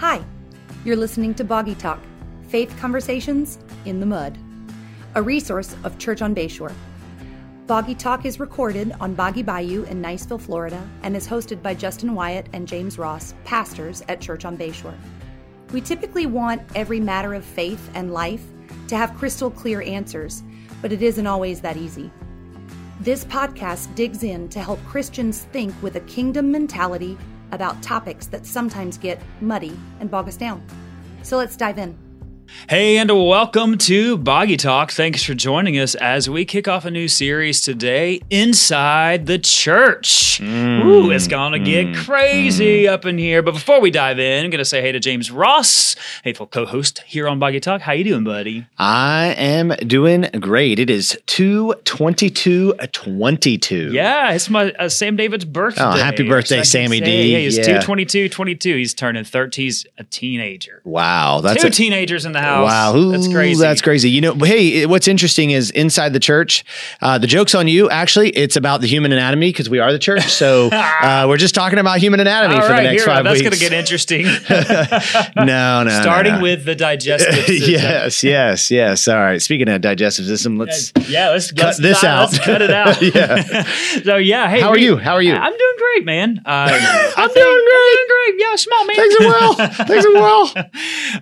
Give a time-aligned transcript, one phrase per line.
[0.00, 0.24] Hi,
[0.82, 2.00] you're listening to Boggy Talk
[2.48, 4.38] Faith Conversations in the Mud,
[5.14, 6.72] a resource of Church on Bayshore.
[7.66, 12.14] Boggy Talk is recorded on Boggy Bayou in Niceville, Florida, and is hosted by Justin
[12.14, 14.96] Wyatt and James Ross, pastors at Church on Bayshore.
[15.70, 18.46] We typically want every matter of faith and life
[18.88, 20.42] to have crystal clear answers,
[20.80, 22.10] but it isn't always that easy.
[23.00, 27.18] This podcast digs in to help Christians think with a kingdom mentality
[27.52, 30.62] about topics that sometimes get muddy and bog us down.
[31.22, 32.09] So let's dive in.
[32.68, 34.92] Hey, and welcome to Boggy Talk.
[34.92, 40.38] Thanks for joining us as we kick off a new series today inside the church.
[40.40, 42.92] Mm, Ooh, it's gonna mm, get crazy mm.
[42.92, 43.42] up in here.
[43.42, 47.28] But before we dive in, I'm gonna say hey to James Ross, faithful co-host here
[47.28, 47.80] on Boggy Talk.
[47.82, 48.66] How you doing, buddy?
[48.78, 50.78] I am doing great.
[50.78, 53.92] It is two twenty two twenty two.
[53.92, 55.82] Yeah, it's my uh, Sam David's birthday.
[55.82, 57.32] Oh, happy birthday, Sammy D.
[57.32, 57.64] Yeah, he's yeah.
[57.64, 58.76] 222, 22.
[58.76, 59.62] He's turning 30.
[59.62, 60.82] He's a teenager.
[60.84, 62.70] Wow, that's two a- teenagers in the house.
[62.70, 63.60] Wow, Ooh, that's crazy.
[63.60, 64.10] That's crazy.
[64.10, 66.64] You know, hey, what's interesting is inside the church,
[67.00, 67.90] uh, the joke's on you.
[67.90, 70.24] Actually, it's about the human anatomy because we are the church.
[70.24, 73.40] So uh, we're just talking about human anatomy All for right, the next five that's
[73.40, 73.50] weeks.
[73.50, 74.24] That's going to get interesting.
[75.36, 76.00] no, no.
[76.00, 76.42] Starting no, no.
[76.42, 77.70] with the digestive system.
[77.70, 79.08] yes, yes, yes.
[79.08, 79.40] All right.
[79.40, 82.32] Speaking of digestive system, let's yeah, let's cut let's this out.
[82.32, 83.00] Let's cut it out.
[83.02, 83.64] yeah.
[84.02, 84.96] so yeah, hey, how are you?
[84.96, 85.34] How are you?
[85.34, 86.40] I'm doing great, man.
[86.44, 86.50] Uh,
[87.16, 87.96] I'm doing great.
[87.98, 88.34] I'm doing great.
[88.40, 88.96] Yeah, small man.
[88.96, 89.54] Things are well.
[89.86, 90.52] Things are well.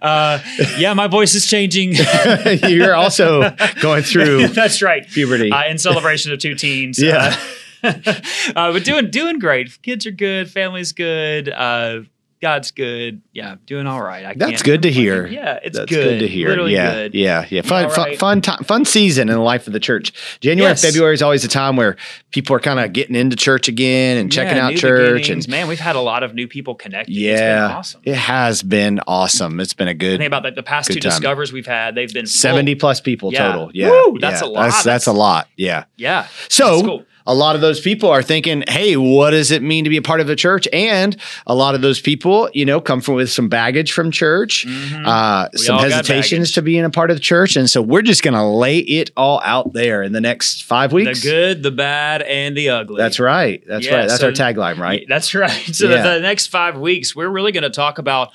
[0.01, 0.39] Uh,
[0.79, 1.95] yeah, my voice is changing.
[2.69, 4.49] You're also going through.
[4.49, 5.07] That's right.
[5.09, 5.51] Puberty.
[5.51, 7.01] Uh, in celebration of two teens.
[7.01, 7.37] Yeah.
[7.83, 7.95] Uh,
[8.57, 9.81] uh, but doing doing great.
[9.83, 10.51] Kids are good.
[10.51, 11.49] Family's good.
[12.41, 13.21] God's good.
[13.33, 14.25] Yeah, doing all right.
[14.25, 15.27] I That's good to hear.
[15.27, 16.05] Yeah, it's That's good.
[16.05, 16.49] good to hear.
[16.51, 17.15] Literally yeah, good.
[17.15, 17.63] yeah, yeah.
[17.63, 18.19] Fun, All fun, right.
[18.19, 20.13] fun, time, fun season in the life of the church.
[20.41, 20.83] January, Yes.
[20.85, 21.97] February is always a time where
[22.31, 25.23] people are kind of getting into church again and checking Yeah, out church.
[25.23, 25.47] beginnings.
[25.47, 27.15] And man, we've had a lot of new people connecting.
[27.17, 28.01] yeah, it's been awesome.
[28.05, 29.59] it has been awesome.
[29.61, 31.11] It's been a good think about the past two time.
[31.11, 31.95] discovers we've had.
[31.97, 32.31] They've been full.
[32.31, 33.51] seventy plus people Yeah.
[33.53, 33.71] total.
[33.75, 34.47] Yeah, Woo, that's yeah.
[34.47, 34.63] a lot.
[34.63, 35.49] That's, that's That's- a lot.
[35.57, 35.85] Yeah.
[35.97, 36.27] Yeah.
[36.49, 37.05] So.
[37.29, 40.03] A lot of those people are thinking, "Hey, what does it mean to be a
[40.03, 41.17] part of a church?" And
[41.47, 45.07] a lot of those people, you know, come from with some baggage from church, Mhm.
[45.07, 48.35] uh, some hesitations to being a part of the church, and so we're just going
[48.35, 51.23] to lay it all out there in the next five weeks.
[51.23, 52.97] The good, the bad, and the ugly.
[52.99, 53.63] That's right.
[53.69, 54.09] That's Yeah, right.
[54.09, 55.05] That's so- our tagline, right?
[55.09, 55.53] That's right.
[55.73, 56.03] So Yeah.
[56.03, 58.31] the, the next five weeks, we're really going to talk about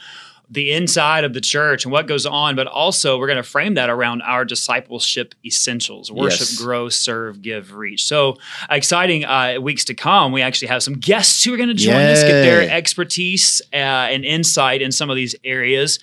[0.49, 3.73] the inside of the church and what goes on, but also we're going to frame
[3.75, 6.57] that around our discipleship essentials: worship, Yes.
[6.59, 8.05] grow, serve, give, reach.
[8.05, 8.37] So
[8.69, 10.31] exciting uh, weeks to come.
[10.31, 13.75] We actually have some guests who are going to join us, get their expertise uh,
[13.75, 15.99] and insight in some of these areas.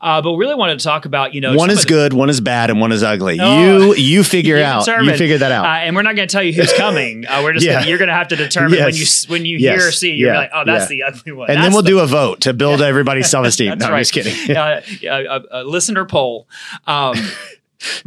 [0.00, 2.12] Uh, but we really wanted to talk about, you know, one is of the- good,
[2.12, 3.38] one is bad, and one is ugly.
[3.40, 3.92] Oh.
[3.92, 4.84] you you figure You out.
[4.84, 5.12] determine.
[5.12, 5.64] You figure that out.
[5.64, 7.26] Uh, and we're not going to tell you who's coming.
[7.26, 7.74] Uh, we're just Yeah.
[7.74, 9.78] gonna, you're going to have to determine when you when you Yes.
[9.80, 10.12] hear or see.
[10.12, 10.38] You're Yeah.
[10.38, 11.08] like, oh, that's Yeah.
[11.10, 11.50] the ugly one.
[11.50, 13.78] and then we'll the do a vote to build everybody's self esteem.
[13.88, 14.56] No, I'm just kidding.
[14.56, 16.48] uh, a, a listener poll.
[16.86, 17.16] Um,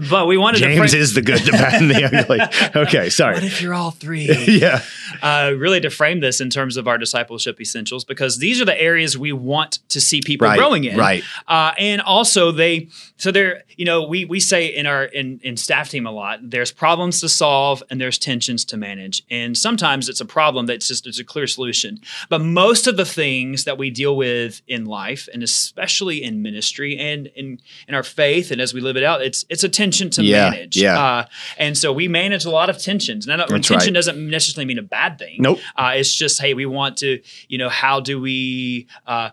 [0.09, 0.97] but we wanted James to.
[0.97, 2.39] is the good, the bad, and the ugly.
[2.87, 3.35] Okay, sorry.
[3.35, 4.25] what if you're all three?
[4.47, 4.81] yeah.
[5.21, 8.79] Uh, really to frame this in terms of our discipleship essentials because these are the
[8.81, 11.23] areas we want to see people Right, growing in right.
[11.47, 15.57] uh, and also they so they're you know we we say in our in, in
[15.57, 20.09] staff team a lot there's problems to solve and there's tensions to manage and sometimes
[20.09, 23.77] it's a problem that's just it's a clear solution but most of the things that
[23.77, 28.61] we deal with in life and especially in ministry and in in our faith and
[28.61, 30.99] as we live it out it's it's a tension to Yeah, manage yeah.
[30.99, 31.25] uh,
[31.57, 33.93] and so we manage a lot of tensions now That's tension right.
[33.93, 35.59] doesn't necessarily mean a bad thing Nope.
[35.81, 37.09] uh, it's just, hey, we want to,
[37.51, 39.29] you know, how do we uh,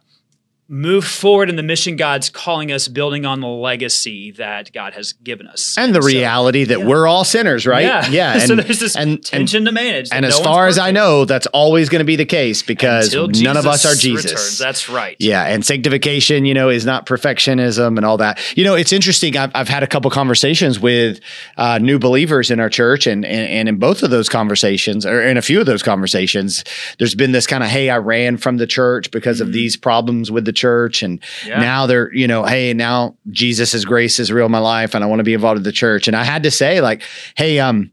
[0.67, 5.13] move forward in the mission God's calling us, building on the legacy that God has
[5.13, 6.87] given us, And the So- reality that yeah.
[6.87, 7.85] we're all sinners, right?
[7.85, 8.39] Yeah, Yeah.
[8.47, 10.79] so And, there's this and, and, tension to manage, and as no one's far as
[10.79, 13.95] I know, that's always going to be the case because until none of us are
[13.95, 14.59] Jesus returns.
[14.59, 15.17] That's right.
[15.19, 18.39] Yeah, and sanctification, you know, is not perfectionism and all that.
[18.57, 19.37] You know, it's interesting.
[19.37, 21.21] I've, I've had a couple conversations with
[21.59, 25.23] uh, new believers in our church, and, and and in both of those conversations, or
[25.23, 26.65] in a few of those conversations,
[26.99, 30.31] there's been this kind of, hey, I ran from the church because of these problems
[30.31, 31.49] with the church, and Mm-hmm.
[31.49, 31.61] Yeah.
[31.61, 35.07] now they're, you know, hey, now Jesus' grace is real in my life, and I
[35.07, 36.09] want to be involved in the church.
[36.09, 37.03] And I had to say, like,
[37.37, 37.91] hey, um.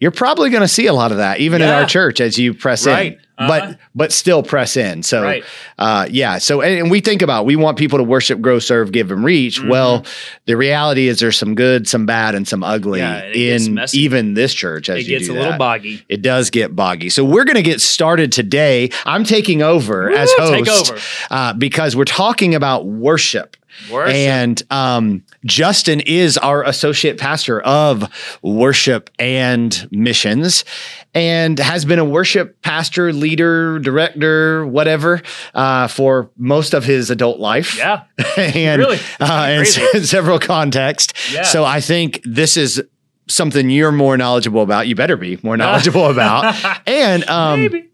[0.00, 2.54] You're probably going to see a lot of that, even in our church, as you
[2.54, 3.14] press Right.
[3.14, 3.46] in, Uh-huh.
[3.48, 5.02] but but still press in.
[5.02, 5.44] So Right.
[5.78, 6.38] uh, yeah.
[6.38, 9.22] So, and, and we think about we want people to worship, grow, serve, give, and
[9.22, 9.60] reach.
[9.60, 9.68] Mm-hmm.
[9.68, 10.04] Well,
[10.46, 14.52] the reality is there's some good, some bad, and some ugly Yeah, in even this
[14.54, 14.88] church.
[14.88, 15.58] As It you gets do a little that.
[15.58, 16.04] boggy.
[16.08, 17.10] It does get boggy.
[17.10, 18.90] So we're going to get started today.
[19.06, 21.00] I'm taking over as host over.
[21.30, 23.56] Uh, because we're talking about worship.
[23.90, 24.14] Worship.
[24.14, 28.08] And um, Justin is our associate pastor of
[28.42, 30.64] worship and missions
[31.14, 35.22] and has been a worship pastor, leader, director, whatever,
[35.54, 37.76] uh, for most of his adult life.
[37.76, 38.04] Yeah.
[38.36, 38.98] and Really?
[39.20, 39.64] uh,
[39.94, 41.32] in, several contexts.
[41.32, 41.42] Yeah.
[41.44, 42.82] So I think this is
[43.28, 44.86] something you're more knowledgeable about.
[44.86, 46.54] You better be more knowledgeable about.
[46.86, 47.88] And um, Maybe.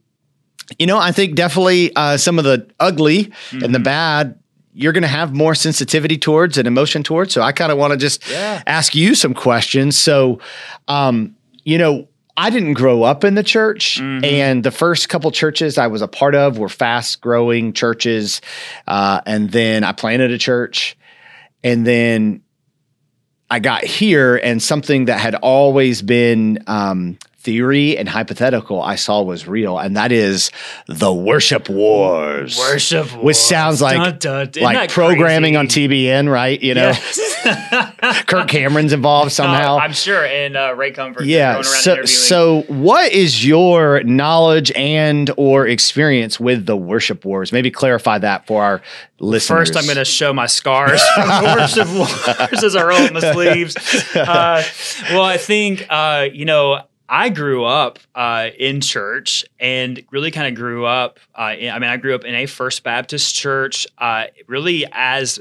[0.78, 3.82] you know, I think definitely uh, some of the ugly and the Mm-hmm.
[3.82, 4.38] bad
[4.75, 7.32] you're going to have more sensitivity towards and emotion towards.
[7.32, 8.61] So I kind of want to just Yeah.
[8.67, 9.97] ask you some questions.
[9.97, 10.41] So,
[10.88, 14.25] um, you know, I didn't grow up in the church, Mm-hmm.
[14.25, 18.41] and the first couple churches I was a part of were fast growing churches.
[18.88, 20.97] Uh, and then I planted a church,
[21.62, 22.43] and then
[23.49, 29.23] I got here, and something that had always been um, theory and hypothetical I saw
[29.23, 30.50] was real, and that is
[30.87, 32.58] the worship wars.
[32.58, 33.12] Worship.
[33.12, 33.25] wars.
[33.25, 34.62] which sounds like Dun, dun.
[34.64, 35.67] Like programming on?
[35.67, 36.61] TBN, right?
[36.62, 38.25] You know, Yes.
[38.26, 39.75] Kirk Cameron's involved somehow.
[39.76, 40.25] Oh, I'm sure.
[40.25, 41.25] And uh, Ray Comfort.
[41.26, 41.61] yeah.
[41.62, 47.52] So, so what is your knowledge and or experience with the worship wars?
[47.52, 48.82] Maybe clarify that for our
[49.20, 49.69] listeners.
[49.69, 51.88] First, I'm going to show my scars from the worship
[52.50, 53.76] wars as I roll up my sleeves.
[54.14, 54.62] Uh,
[55.11, 60.49] well, I think, uh, you know, I grew up uh, in church and really kind
[60.49, 61.21] of grew up.
[61.35, 65.39] Uh, in, I mean, I grew up in a First Baptist church, uh, really as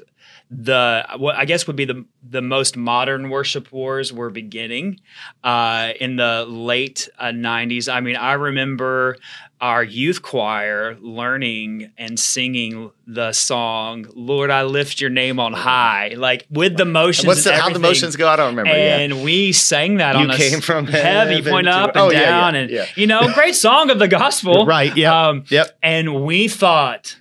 [0.51, 4.99] the what I guess would be the the most modern worship wars were beginning
[5.43, 7.91] uh, in the late uh, 90s.
[7.91, 9.17] I mean, I remember
[9.63, 16.15] our youth choir learning and singing the song "Lord, I lift Your name on high,"
[16.17, 17.25] like with the motions.
[17.27, 18.27] What's and the, how the motions go?
[18.27, 18.77] I don't remember.
[18.77, 18.97] yeah.
[18.97, 22.11] And we sang that You on came s- from heavy point to- up and Oh,
[22.11, 22.85] yeah, yeah, down, and yeah.
[22.95, 25.77] you know, great song of the gospel, Right, Yeah, Um, yep.
[25.81, 27.15] And we thought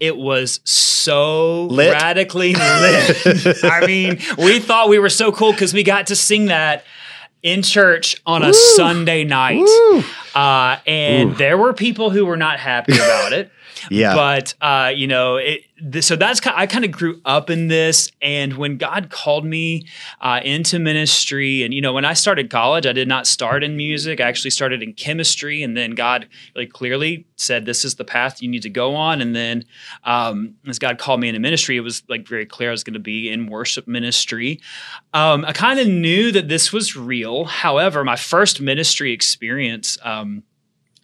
[0.00, 1.92] it was so Lit.
[1.92, 3.64] radically lit.
[3.64, 6.84] I mean, we thought we were so cool because we got to sing that
[7.42, 9.66] in church on a Sunday night.
[10.34, 13.50] Uh, and there were people who were not happy about it.
[13.90, 14.14] Yeah.
[14.14, 15.62] But uh, you know, it,
[16.00, 19.86] so that's ki- I kind of grew up in this, and when God called me
[20.20, 23.76] uh, into ministry, and you know, when I started college, I did not start in
[23.76, 24.20] music.
[24.20, 28.40] I actually started in chemistry, and then God really clearly said, "This is the path
[28.40, 29.64] you need to go on." And then,
[30.04, 32.94] um, as God called me into ministry, it was like very clear I was going
[32.94, 34.60] to be in worship ministry.
[35.12, 37.44] Um, I kind of knew that this was real.
[37.44, 39.98] However, my first ministry experience.
[40.02, 40.44] Um,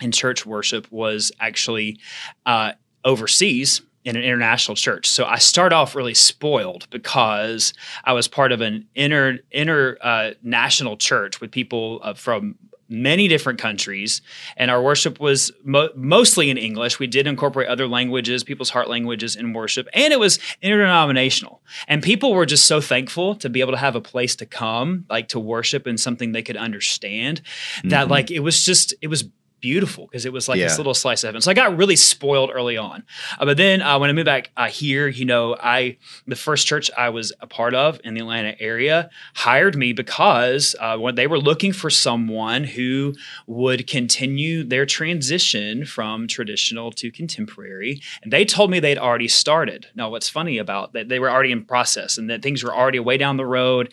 [0.01, 1.99] in church worship was actually
[2.47, 2.73] uh,
[3.05, 5.09] overseas in an international church.
[5.09, 7.75] So I start off really spoiled because
[8.05, 12.57] I was part of an inter inter uh, national church with people uh, from
[12.89, 14.23] many different countries,
[14.57, 16.99] and our worship was mo- mostly in English.
[16.99, 21.61] We did incorporate other languages, people's heart languages, in worship, and it was interdenominational.
[21.87, 25.05] And people were just so thankful to be able to have a place to come,
[25.11, 27.43] like to worship in something they could understand.
[27.85, 29.25] That like it was just it was
[29.61, 30.65] beautiful because it was like Yeah.
[30.69, 31.41] this little slice of heaven.
[31.41, 33.05] So I got really spoiled early on.
[33.39, 35.97] Uh, but then uh, when I moved back uh, here, you know, I
[36.27, 40.75] the first church I was a part of in the Atlanta area hired me because
[40.81, 43.15] uh, when they were looking for someone who
[43.47, 49.87] would continue their transition from traditional to contemporary, and they told me they'd already started.
[49.95, 51.09] Now, what's funny about that?
[51.09, 53.93] They were already in process, and that things were already way down the road.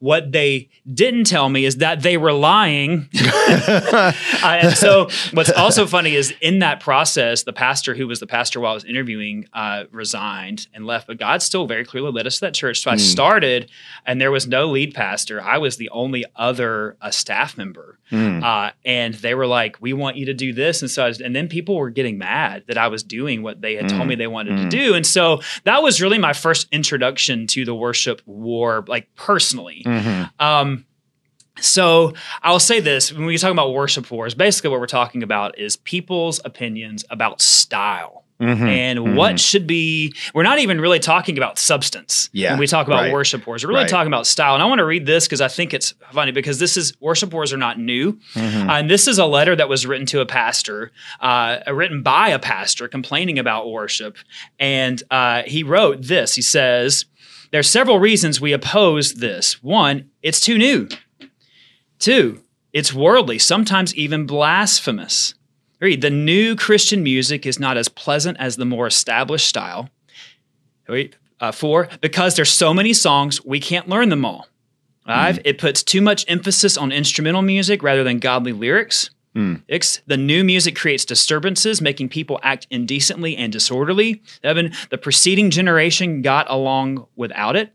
[0.00, 3.08] What they didn't tell me is that they were lying.
[4.44, 8.26] Uh, and so, what's also funny is in that process, the pastor who was the
[8.26, 12.26] pastor while I was interviewing uh, resigned and left, but God still very clearly led
[12.26, 12.80] us to that church.
[12.82, 13.70] So I started,
[14.06, 15.40] and there was no lead pastor.
[15.40, 17.98] I was the only other uh, staff member,
[18.44, 21.20] uh, and they were like, "We want you to do this," and so, I was,
[21.20, 24.14] and then people were getting mad that I was doing what they had told me
[24.14, 28.20] they wanted to do, and so that was really my first introduction to the worship
[28.26, 29.82] war, like personally.
[30.38, 30.84] Um,
[31.60, 35.58] so I'll say this when we talk about worship wars, basically what we're talking about
[35.58, 38.22] is people's opinions about style.
[38.40, 38.66] Mm-hmm.
[38.66, 42.88] And what should be, we're not even really talking about substance Yeah, when we talk
[42.88, 43.12] about right.
[43.12, 43.62] worship wars.
[43.62, 43.88] We're really Right.
[43.90, 44.54] talking about style.
[44.54, 47.32] And I want to read this because I think it's funny because this is, worship
[47.32, 48.14] wars are not new.
[48.34, 48.68] Mm-hmm.
[48.68, 52.30] Uh, and this is a letter that was written to a pastor, uh, written by
[52.30, 54.16] a pastor complaining about worship.
[54.58, 57.06] And uh, he wrote this He says,
[57.52, 59.62] There are several reasons we oppose this.
[59.62, 60.88] One, it's too new.
[62.04, 62.42] Two,
[62.74, 65.32] it's worldly, sometimes even blasphemous.
[65.78, 69.88] Three, the new Christian music is not as pleasant as the more established style.
[71.40, 74.48] Uh, four, because there's so many songs, we can't learn them all.
[75.06, 79.08] Five, it puts too much emphasis on instrumental music rather than godly lyrics.
[79.70, 84.22] Six, the new music creates disturbances, making people act indecently and disorderly.
[84.42, 87.72] Seven, the preceding generation got along without it.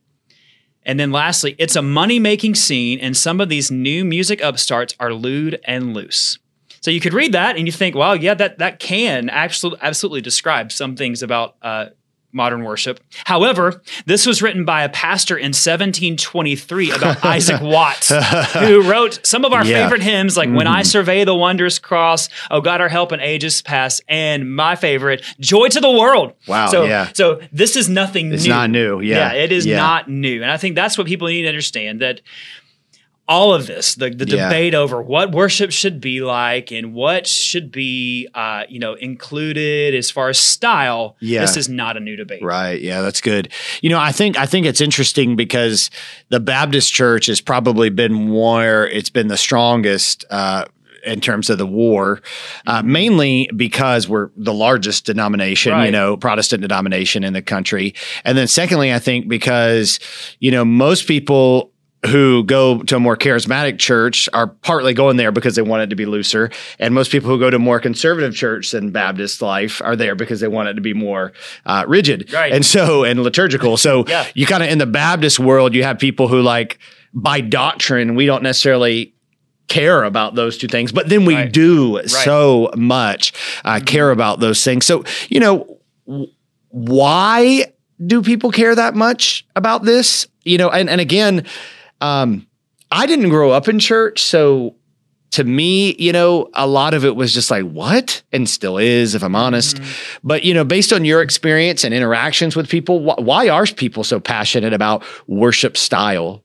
[0.85, 4.95] And then lastly, it's a money making scene, and some of these new music upstarts
[4.99, 6.39] are lewd and loose.
[6.81, 10.21] So you could read that and you think, well, yeah, that, that can absolutely, absolutely
[10.21, 11.87] describe some things about uh,
[12.31, 12.99] modern worship.
[13.25, 18.09] However, this was written by a pastor in 1723 about Isaac Watts,
[18.53, 19.83] who wrote some of our Yeah.
[19.83, 20.85] favorite hymns like When I mm-hmm.
[20.85, 25.69] Survey the Wondrous Cross, Oh God, Our Help in Ages Past, and my favorite, Joy
[25.69, 26.33] to the World.
[26.47, 27.09] Wow, So, yeah.
[27.13, 28.49] so this is nothing It's new.
[28.49, 29.33] not new, yeah.
[29.33, 29.77] it is Yeah.
[29.77, 30.41] not new.
[30.43, 32.21] And I think that's what people need to understand that
[33.29, 34.49] all of this, the, the Yeah.
[34.49, 39.93] debate over what worship should be like and what should be, uh, you know, included
[39.93, 41.15] as far as style.
[41.19, 41.41] Yeah.
[41.41, 42.41] This is not a new debate.
[42.41, 42.81] Right.
[42.81, 43.49] Yeah, that's good.
[43.81, 45.91] You know, I think I think it's interesting because
[46.29, 50.65] the Baptist Church has probably been where it's been the strongest uh,
[51.05, 52.21] in terms of the war,
[52.67, 57.93] uh, mainly because we're the largest denomination, you know, Protestant denomination in the country,
[58.25, 59.99] and then secondly, I think because
[60.39, 61.71] you know most people
[62.05, 65.87] who go to a more charismatic church are partly going there because they want it
[65.87, 66.49] to be looser.
[66.79, 70.15] And most people who go to a more conservative church than Baptist life are there
[70.15, 71.33] because they want it to be more
[71.65, 72.31] uh, rigid.
[72.31, 72.53] Right.
[72.53, 73.75] And so, and liturgical.
[73.75, 74.25] So Yeah.
[74.33, 76.79] you kind of in the Baptist world, you have people who like
[77.13, 79.13] by doctrine, we don't necessarily
[79.67, 81.51] care about those two things, but then we Right.
[81.51, 83.33] do so much
[83.65, 84.85] uh, care about those things.
[84.85, 86.31] So, you know, w-
[86.69, 87.65] why
[88.05, 90.27] do people care that much about this?
[90.45, 91.45] You know, and, and again,
[92.01, 92.47] um,
[92.91, 94.75] I didn't grow up in church, so
[95.31, 98.23] to me, you know, a lot of it was just like, what?
[98.31, 99.79] And still is, if I'm honest.
[100.23, 104.03] But, you know, based on your experience and interactions with people, wh- why are people
[104.03, 106.43] so passionate about worship style?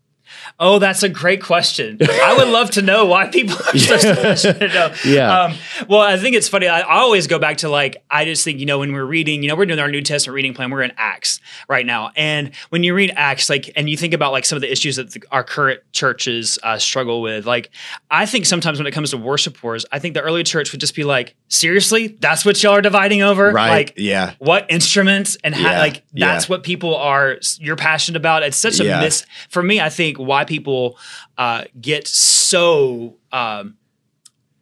[0.60, 1.98] Oh, that's a great question.
[2.00, 4.72] I would love to know why people are so passionate.
[4.72, 4.92] No.
[5.04, 5.40] Yeah.
[5.42, 5.54] Um,
[5.88, 6.68] well, I think it's funny.
[6.68, 9.42] I, I always go back to like, I just think, you know, when we're reading,
[9.42, 12.12] you know, we're doing our New Testament reading plan, we're in Acts right now.
[12.16, 14.96] And when you read Acts, like, and you think about like some of the issues
[14.96, 17.70] that the, our current churches uh, struggle with, like,
[18.10, 20.80] I think sometimes when it comes to worship wars, I think the early church would
[20.80, 23.50] just be like, seriously, that's what y'all are dividing over?
[23.50, 23.70] Right.
[23.70, 24.34] Like, yeah.
[24.38, 26.52] what instruments and how Yeah, like that's yeah.
[26.52, 29.00] what people are you're passionate about it's such a Yeah.
[29.00, 30.98] miss for me i think why people
[31.38, 33.76] uh get so um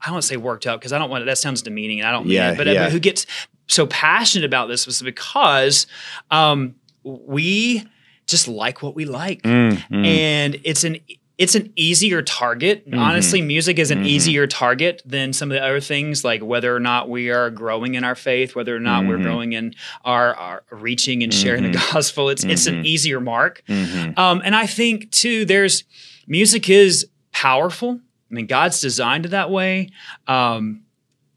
[0.01, 2.09] i don't want to say worked up because i don't want that sounds demeaning and
[2.09, 2.91] i don't mean Yeah, it but yeah.
[2.91, 3.27] who gets
[3.69, 5.87] so passionate about this was because
[6.31, 6.75] um
[7.05, 7.85] we
[8.27, 10.07] just like what we like Mm, mm.
[10.07, 10.99] and it's an
[11.43, 12.87] it's an easier target.
[12.89, 12.99] Mm-hmm.
[12.99, 16.81] Honestly, music is an easier target than some of the other things, like whether or
[16.81, 19.23] not we are growing in our faith, whether or not we're Mhm.
[19.23, 22.29] growing in our, our reaching and sharing the gospel.
[22.31, 22.87] It's it's an Mhm.
[22.87, 23.63] easier mark.
[23.69, 24.17] Mhm.
[24.19, 25.85] Um, and I think too, there's
[26.27, 28.01] music is powerful.
[28.31, 29.89] I mean, God's designed it that way.
[30.27, 30.83] Um,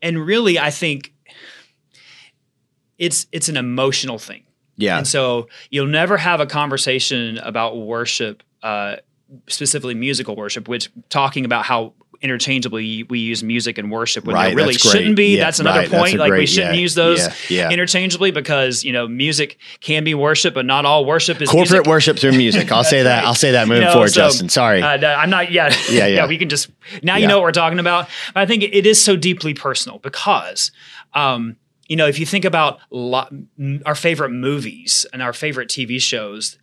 [0.01, 1.11] and really, I think
[2.97, 4.43] it's it's an emotional thing.
[4.77, 4.97] Yeah.
[4.97, 8.97] And so you'll never have a conversation about worship, uh,
[9.47, 14.47] specifically musical worship, which talking about how interchangeably we use music and worship when Right,
[14.47, 15.35] there really shouldn't be.
[15.35, 16.15] Yeah, that's another right, point.
[16.15, 20.13] a like we shouldn't yeah, use those yeah, interchangeably because you know music can be
[20.13, 21.87] worship, but not all worship is Corporate music.
[21.87, 22.71] worship through music.
[22.71, 23.17] I'll say that.
[23.17, 23.25] right.
[23.25, 24.49] I'll say that moving You know, forward, so, Justin.
[24.49, 24.81] Sorry.
[24.81, 25.51] Uh, I'm not.
[25.51, 26.27] Yeah, Yeah, yeah.
[26.27, 26.69] We can just
[27.03, 27.17] now.
[27.17, 28.07] You know what we're talking about.
[28.33, 30.71] But I think it is so deeply personal because,
[31.13, 33.27] um, you know, if you think about lo-
[33.85, 36.57] our favorite movies and our favorite TV shows.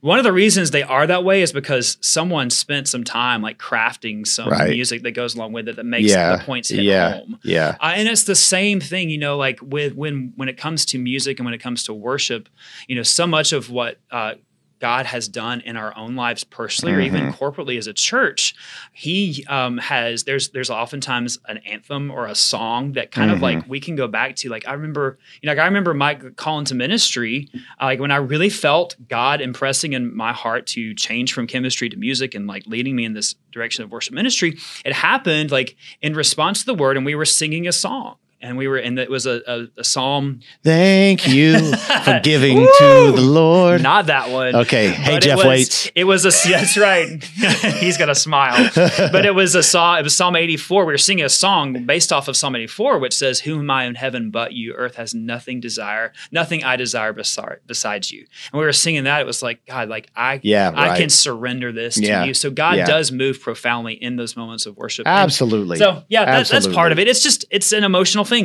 [0.00, 3.58] One of the reasons they are that way is because someone spent some time like
[3.58, 4.70] crafting some Right.
[4.70, 6.36] music that goes along with it that makes yeah.
[6.36, 7.14] the points hit yeah.
[7.14, 7.38] home.
[7.42, 7.76] Yeah.
[7.80, 10.98] Uh, and it's the same thing, you know, like with when when it comes to
[10.98, 12.48] music and when it comes to worship,
[12.86, 14.34] you know, so much of what uh,
[14.78, 17.42] God has done in our own lives personally or even Mm-hmm.
[17.42, 18.54] corporately as a church,
[18.92, 20.24] He um, has.
[20.24, 23.42] There's there's oftentimes an anthem or a song that kind of Mm-hmm.
[23.60, 24.48] like we can go back to.
[24.48, 27.48] Like I remember, you know, like I remember my call into ministry,
[27.80, 31.88] uh, like when I really felt God impressing in my heart to change from chemistry
[31.88, 34.58] to music and like leading me in this direction of worship ministry.
[34.84, 38.16] It happened like in response to the word, and we were singing a song.
[38.40, 41.74] And we were, and it was a, a, a psalm, Thank you
[42.04, 43.82] for giving to the Lord.
[43.82, 44.54] not that one.
[44.54, 44.88] Okay.
[44.90, 45.90] Hey, But it Jeff was, Waits.
[45.94, 47.22] It was a that's right.
[47.80, 48.70] He's gonna smile.
[49.16, 49.98] But it was a song.
[49.98, 50.84] It was Psalm 84.
[50.84, 53.84] We were singing a song based off of Psalm 84, which says, who am I
[53.84, 54.74] in heaven but you?
[54.74, 59.20] Earth has nothing desire, nothing I desire beside, besides you." And we were singing that.
[59.20, 61.00] It was like God, like I, Yeah, I right.
[61.00, 62.34] can surrender this Yeah, to you.
[62.34, 62.86] So God yeah.
[62.86, 65.06] does move profoundly in those moments of worship.
[65.06, 65.78] And Absolutely.
[65.78, 67.08] So yeah, that, that's part of it.
[67.08, 68.35] It's just it's an emotional thing.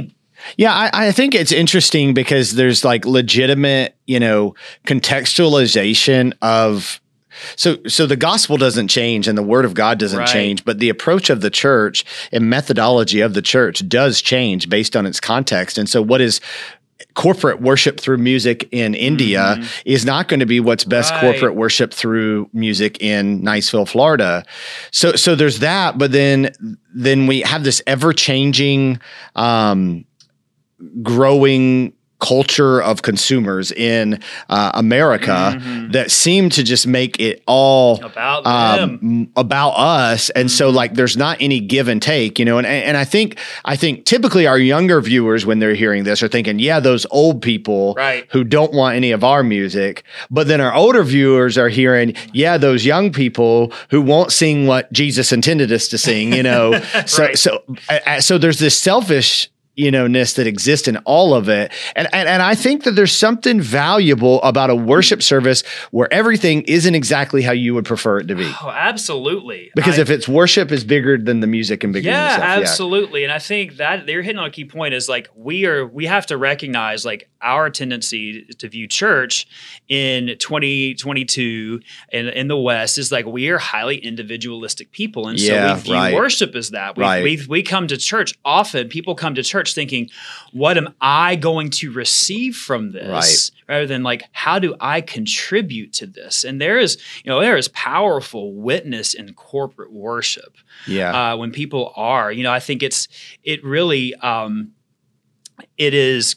[0.58, 4.56] Yeah, I, I think it's interesting because there's like legitimate, you know,
[4.88, 7.00] contextualization of
[7.56, 10.28] So so the gospel doesn't change and the word of God doesn't Right.
[10.28, 14.96] change, but the approach of the church and methodology of the church does change based
[14.96, 15.78] on its context.
[15.78, 16.42] And so what is
[17.14, 21.26] corporate worship through music in India is not going to be what's best Mm-hmm.
[21.26, 21.32] Right.
[21.34, 24.46] corporate worship through music in Niceville, Florida.
[24.92, 26.52] So so there's that, but then
[26.94, 29.00] then we have this ever-changing
[29.36, 30.06] um
[31.02, 35.60] growing culture of consumers in uh, America
[35.92, 40.30] that seem to just make it all About um, about us.
[40.30, 43.38] And so like there's not any give and take you know and and I think
[43.66, 47.42] I think typically our younger viewers when they're hearing this are thinking yeah those old
[47.42, 48.26] people Right.
[48.32, 50.04] who don't want any of our music.
[50.30, 54.92] But then our older viewers are hearing yeah those young people who won't sing what
[54.94, 56.80] Jesus intended us to sing you know?
[57.08, 57.38] So Right.
[57.38, 61.72] so uh, so there's this selfish you know ness that exists in all of it
[61.96, 66.62] and, and and i think that there's something valuable about a worship service where everything
[66.64, 69.72] isn't exactly how you would prefer it to be Oh, absolutely.
[69.76, 72.62] because I- if it's worship is bigger than the music and bigger yeah, than yourself
[72.72, 73.24] absolutely.
[73.24, 76.06] And I think that they're hitting on a key point is like we are we
[76.06, 79.48] have to recognize like our tendency to view church
[79.88, 81.80] in 2022
[82.12, 85.28] in, in the West is like we are highly individualistic people.
[85.28, 86.14] And Yeah, so we view right.
[86.16, 86.98] worship as that.
[86.98, 87.24] We, Right.
[87.24, 90.10] we we come to church often, people come to church thinking,
[90.54, 93.08] what am I going to receive from this?
[93.08, 93.76] Right.
[93.76, 96.44] Rather than like, how do I contribute to this?
[96.44, 101.38] And there is, you know, there is powerful witness in corporate worship yeah yeah uh,
[101.38, 102.32] when people are.
[102.32, 103.08] You know, I think it's
[103.44, 104.72] it really um,
[105.78, 106.36] it is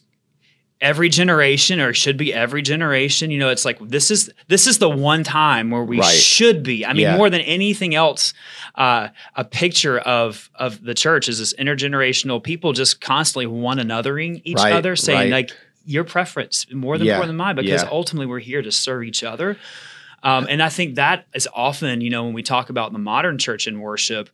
[0.84, 3.30] every generation or should be every generation.
[3.30, 6.14] You know, it's like this is this is the one time where we Right.
[6.14, 6.84] should be.
[6.86, 7.16] I mean, Yeah.
[7.16, 8.34] more than anything else,
[8.76, 14.42] uh, a picture of of the church is this intergenerational people just constantly one anothering
[14.44, 15.48] each Right, other, saying right.
[15.48, 15.50] like
[15.86, 17.88] your preference more than Yeah, more than mine because yeah.
[17.90, 19.56] ultimately we're here to serve each other.
[20.22, 23.36] Um, and I think that is often, you know, when we talk about the modern
[23.36, 24.30] church and worship,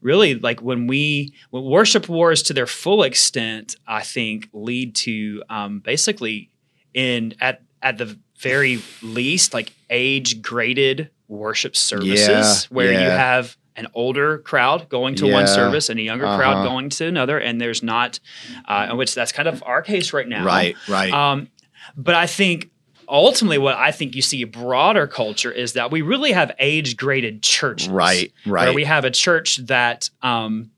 [0.00, 5.42] really like when we when worship wars to their full extent, I think lead to
[5.48, 6.50] um, basically
[6.94, 12.28] in at at the very least like age graded worship services
[12.70, 16.56] Yeah, where you have an older crowd going to one service and a younger crowd
[16.56, 16.64] uh-huh.
[16.64, 18.18] going to another and there's not
[18.66, 20.44] uh, which that's kind of our case right now.
[20.44, 21.12] Right right.
[21.12, 21.48] Um,
[21.96, 22.70] but I think
[23.08, 27.42] ultimately, what I think you see broader culture is that we really have age graded
[27.42, 27.88] churches.
[27.88, 30.70] right Where right we have a church that um,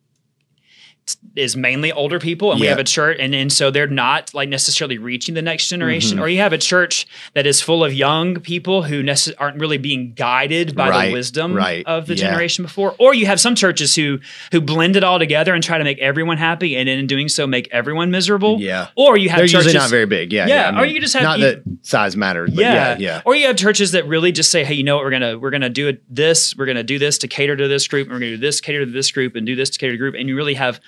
[1.37, 4.49] is mainly older people, and we have a church, and, and so they're not like
[4.49, 6.16] necessarily reaching the next generation.
[6.16, 6.25] Mm-hmm.
[6.25, 9.07] Or you have a church that is full of young people who
[9.38, 12.25] aren't really being guided by Right, the wisdom right, of the yeah.
[12.27, 12.97] generation before.
[12.99, 14.19] Or you have some churches who
[14.51, 17.47] who blend it all together and try to make everyone happy, and in doing so,
[17.47, 18.61] make everyone miserable.
[18.61, 18.88] Yeah.
[18.97, 21.14] Or you have they're churches usually not very big yeah Yeah, I or you just
[21.14, 24.33] have- not you- that size matters but yeah yeah, Or you have churches that really
[24.33, 25.05] just say, "Hey, you know what?
[25.05, 26.57] We're gonna we're gonna do it this.
[26.57, 28.09] We're gonna do this to cater to this group.
[28.09, 29.95] And we're gonna do this cater to this group, and do this to cater to
[29.95, 30.81] the group." And you really have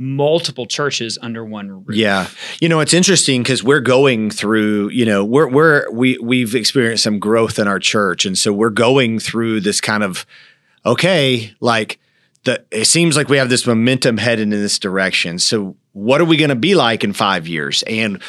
[0.00, 1.94] multiple churches under one roof.
[1.94, 2.28] Yeah.
[2.58, 7.04] You know, it's interesting because we're going through, you know, we're we're we we've experienced
[7.04, 8.24] some growth in our church.
[8.24, 10.24] And so we're going through this kind of
[10.86, 12.00] okay, like
[12.44, 15.38] the it seems like we have this momentum headed in this direction.
[15.38, 17.84] So what are we going to be like in five years?
[17.86, 18.22] And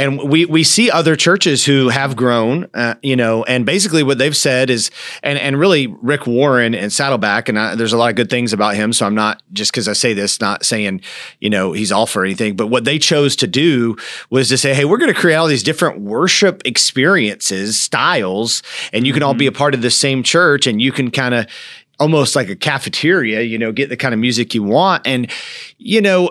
[0.00, 4.16] and we we see other churches who have grown, uh, you know, and basically what
[4.16, 4.90] they've said is,
[5.22, 8.54] and and really Rick Warren and Saddleback, and I, there's a lot of good things
[8.54, 8.94] about him.
[8.94, 11.02] So I'm not just because I say this, not saying
[11.38, 13.94] you know he's all for anything, but what they chose to do
[14.30, 18.62] was to say, hey, we're going to create all these different worship experiences, styles,
[18.94, 21.34] and you can all be a part of the same church, and you can kind
[21.34, 21.46] of
[21.98, 25.30] almost like a cafeteria, you know, get the kind of music you want, and
[25.76, 26.30] you know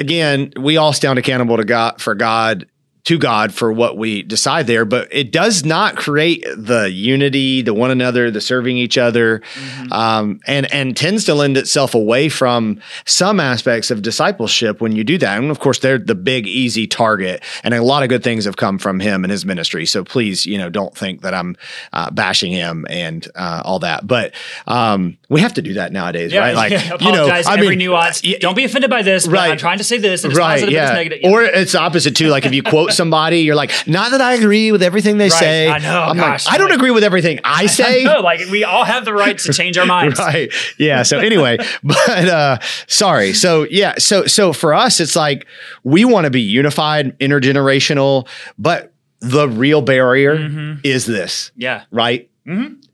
[0.00, 2.66] again, we all stand accountable to God for God
[3.04, 7.72] to God for what we decide there, but it does not create the unity, the
[7.74, 9.42] one another, the serving each other,
[9.90, 15.04] um, and and tends to lend itself away from some aspects of discipleship when you
[15.04, 15.38] do that.
[15.38, 18.56] And of course, they're the big easy target, and a lot of good things have
[18.56, 19.86] come from him and his ministry.
[19.86, 21.56] So please, you know, don't think that I'm
[21.92, 24.06] uh, bashing him and uh, all that.
[24.06, 24.34] But
[24.66, 26.54] um, we have to do that nowadays, Yeah, right?
[26.54, 28.20] Like yeah, you know, apologize I every mean, nuance.
[28.40, 29.26] Don't be offended by this.
[29.26, 29.50] But Right.
[29.52, 30.24] I'm trying to say this.
[30.24, 31.30] And it's right positive, yeah it's negative.
[31.32, 34.72] or it's opposite too like if you quote somebody you're like not that i agree
[34.72, 35.32] with everything they Right.
[35.38, 38.20] say I know, i'm gosh, like i don't like- agree with everything i say no,
[38.20, 40.18] like we all have the right to change our minds.
[40.18, 45.46] right yeah so anyway but uh sorry so yeah so so for us it's like
[45.84, 48.26] we want to be unified intergenerational
[48.58, 50.80] but the real barrier Mm-hmm.
[50.84, 51.84] is this Yeah.
[51.90, 52.28] right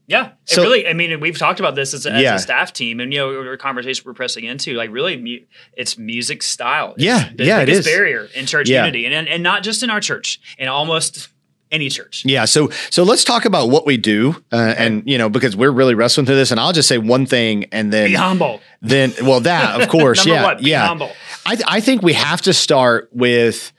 [0.08, 0.86] Yeah, So- it really.
[0.88, 3.30] I mean, we've talked about this as a, as a staff team, and you know,
[3.52, 4.74] a conversation we're pressing into.
[4.74, 5.44] Like, really, mu-
[5.76, 6.94] it's music style.
[6.94, 7.84] It's Yeah, the yeah, it is.
[7.84, 8.84] barrier in church Yeah.
[8.84, 11.28] unity, and, and not just in our church, in almost
[11.72, 12.22] any church.
[12.24, 15.72] Yeah, so so let's talk about what we do, uh, and you know because we're
[15.72, 18.60] really wrestling through this, and I'll just say one thing, and then Be humble.
[18.80, 20.86] then well that of course, yeah, one, yeah.
[20.86, 21.10] humble.
[21.44, 23.72] I I think we have to start with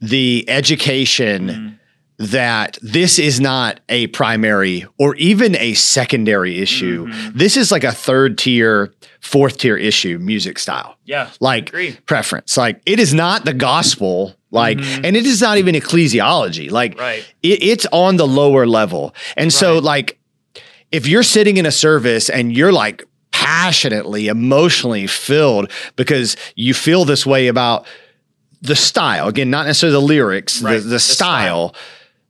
[0.00, 1.68] the education Mm-hmm.
[2.18, 7.06] That this is not a primary or even a secondary issue.
[7.06, 7.36] Mm-hmm.
[7.38, 11.28] This is like a third tier, fourth tier issue, music style Yeah.
[11.40, 11.74] like
[12.06, 12.56] preference.
[12.56, 14.34] Like it is not the gospel.
[14.52, 16.70] Like, and it is not even ecclesiology.
[16.70, 17.00] Like, Mm-hmm.
[17.00, 17.34] Right.
[17.42, 19.14] it, it's on the lower level.
[19.36, 20.18] And so, like,
[20.90, 27.04] if you're sitting in a service and you're like passionately, emotionally filled because you feel
[27.04, 27.86] this way about
[28.62, 30.74] the style, again, not necessarily the lyrics, Right.
[30.74, 31.74] the, the, The style.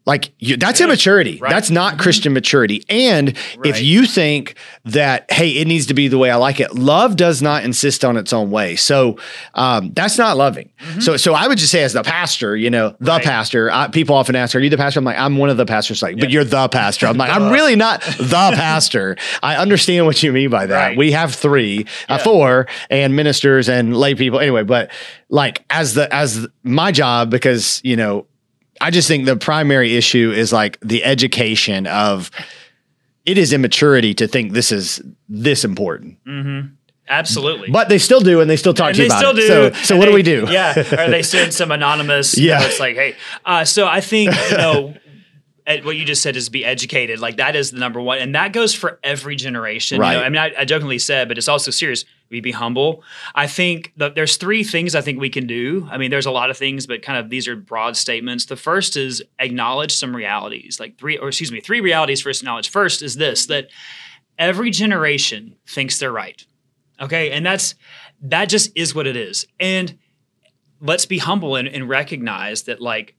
[0.06, 0.86] Like you, that's Yeah.
[0.86, 1.32] immaturity.
[1.32, 1.42] Right.
[1.42, 1.50] Mm-hmm.
[1.50, 2.84] That's not Christian maturity.
[2.88, 6.74] And if you think that, hey, it needs to be the way I like it,
[6.76, 8.76] love does not insist on its own way.
[8.76, 9.18] So
[9.54, 10.70] um, that's not loving.
[11.00, 13.08] So, so I would just say, as the pastor, you know, the Mm-hmm.
[13.16, 13.24] Right.
[13.24, 13.70] pastor.
[13.70, 16.02] I, people often ask, "Are you the pastor?" I'm like, "I'm one of the pastors."
[16.02, 17.06] Like, but you're the pastor.
[17.06, 19.16] I'm like, I'm really not the pastor.
[19.42, 20.88] I understand what you mean by that.
[20.88, 20.96] Right.
[20.98, 24.38] We have three, uh, four, and ministers and lay people.
[24.38, 24.90] Anyway, but
[25.30, 28.26] like as the as my job because you know
[28.80, 32.30] I just think the primary issue is like the education of
[33.24, 36.18] it is immaturity to think this is this important.
[37.08, 37.70] Absolutely.
[37.70, 39.34] But they still do and they still talk and to you about still it.
[39.34, 39.46] do.
[39.46, 40.46] So so and what do we do?
[40.48, 42.36] Yeah, or they send some anonymous.
[42.36, 42.62] Yeah.
[42.64, 43.16] it's like, hey.
[43.44, 44.94] Uh, so I think you know.
[45.82, 47.18] What you just said is be educated.
[47.18, 49.98] Like that is the number one, and that goes for every generation.
[49.98, 50.12] Right.
[50.12, 52.04] You know, I mean, I, I jokingly said, but it's also serious.
[52.28, 53.02] We be humble.
[53.34, 55.86] I think that there's three things I think we can do.
[55.90, 58.46] I mean, there's a lot of things, but kind of these are broad statements.
[58.46, 62.68] The first is acknowledge some realities, like three, or excuse me, three realities first acknowledge.
[62.68, 63.68] First is this that
[64.38, 66.44] every generation thinks they're right.
[67.00, 67.30] Okay.
[67.30, 67.74] And that's
[68.22, 69.46] that just is what it is.
[69.60, 69.98] And
[70.80, 73.14] let's be humble and, and recognize that like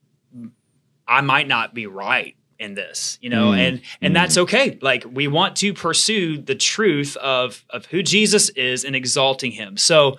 [1.07, 4.77] I might not be right in this, you know, Mm, and and that's okay.
[4.81, 9.77] Like we want to pursue the truth of of who Jesus is and exalting him.
[9.77, 10.17] So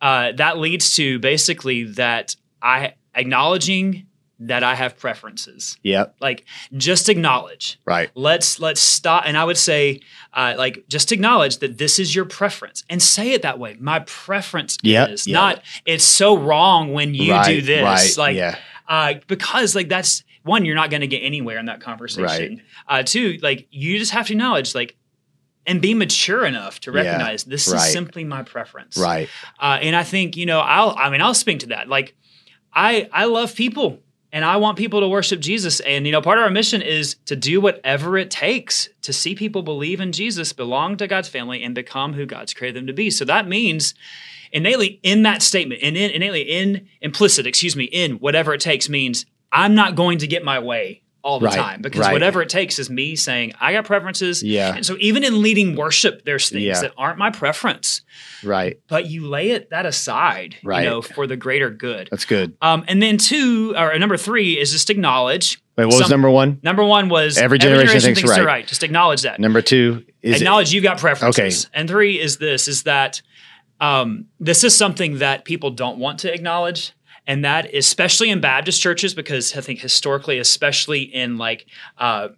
[0.00, 4.06] uh, that leads to basically that I acknowledging
[4.40, 5.78] that I have preferences.
[5.84, 6.44] yeah Like
[6.76, 8.10] just acknowledge Right.
[8.16, 10.00] let's let's stop and i would say
[10.32, 14.00] uh, like just acknowledge that this is your preference and say it that way my
[14.00, 15.34] preference Yep, is yep.
[15.34, 18.58] not it's so wrong when you Right, do this right, like yeah.
[18.88, 23.02] uh, because like that's one you're not going to get anywhere in that conversation uh,
[23.02, 24.96] two like you just have to acknowledge like
[25.66, 27.86] and be mature enough to Yeah, recognize this right.
[27.86, 29.28] is simply my preference Right.
[29.58, 31.88] uh, and I think you know, I'll I mean, I'll speak to that.
[31.88, 32.14] Like,
[32.72, 35.80] I I love people, and I want people to worship Jesus.
[35.80, 39.34] And you know, part of our mission is to do whatever it takes to see
[39.34, 42.92] people believe in Jesus, belong to God's family, and become who God's created them to
[42.92, 43.08] be.
[43.10, 43.94] So that means
[44.52, 48.88] innately in that statement, and in, innately in implicit, excuse me, in whatever it takes
[48.88, 52.12] means I'm not going to get my way all the Right, time because right.
[52.12, 54.42] whatever it takes is me saying I got preferences.
[54.42, 54.74] Yeah.
[54.76, 56.80] And so even in leading worship, there's things Yeah.
[56.82, 58.02] that aren't my preference
[58.42, 58.76] Right.
[58.88, 60.84] but you lay it that aside, Right.
[60.84, 62.08] you know, for the greater good.
[62.10, 62.52] That's good.
[62.60, 65.60] Um, and then two or number three is just acknowledge.
[65.78, 66.58] Wait, what was some- number one?
[66.62, 68.44] Number one was Every generation thinks they're right.
[68.44, 68.66] right.
[68.66, 69.40] Just acknowledge that.
[69.40, 71.64] Number two is acknowledge you've got preferences.
[71.64, 71.70] Okay.
[71.80, 73.22] And three is this: is that
[73.80, 76.92] um, this is something that people don't want to acknowledge.
[77.26, 81.66] And that, especially in Baptist churches, because I think historically, especially in like
[81.98, 82.28] uh,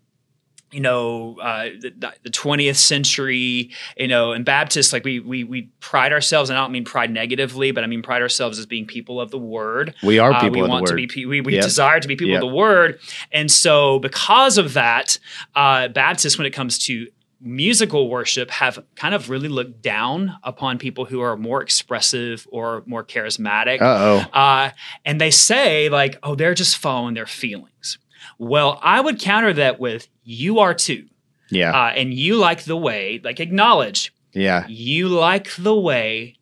[0.72, 6.12] you know uh, the, 20th century you know in baptists like we we we pride
[6.12, 9.20] ourselves and i don't mean pride negatively but i mean pride ourselves as being people
[9.20, 11.54] of the word We are Uh, people we of the want to be we, we
[11.54, 11.62] Yep.
[11.62, 12.42] desire to be people Yep.
[12.42, 12.98] of the word
[13.30, 15.18] and so because of that
[15.54, 17.06] uh, baptists when it comes to
[17.40, 22.82] musical worship have kind of really looked down upon people who are more expressive or
[22.86, 23.84] more charismatic Uh
[24.32, 24.38] oh.
[24.38, 24.70] uh,
[25.04, 27.98] and they say like, "Oh, they're just following their feelings."
[28.38, 31.06] Well, I would counter that with, "You are too,"
[31.50, 31.72] Yeah.
[31.72, 34.66] uh, and you like the way, like acknowledge yeah.
[34.68, 36.35] you like the way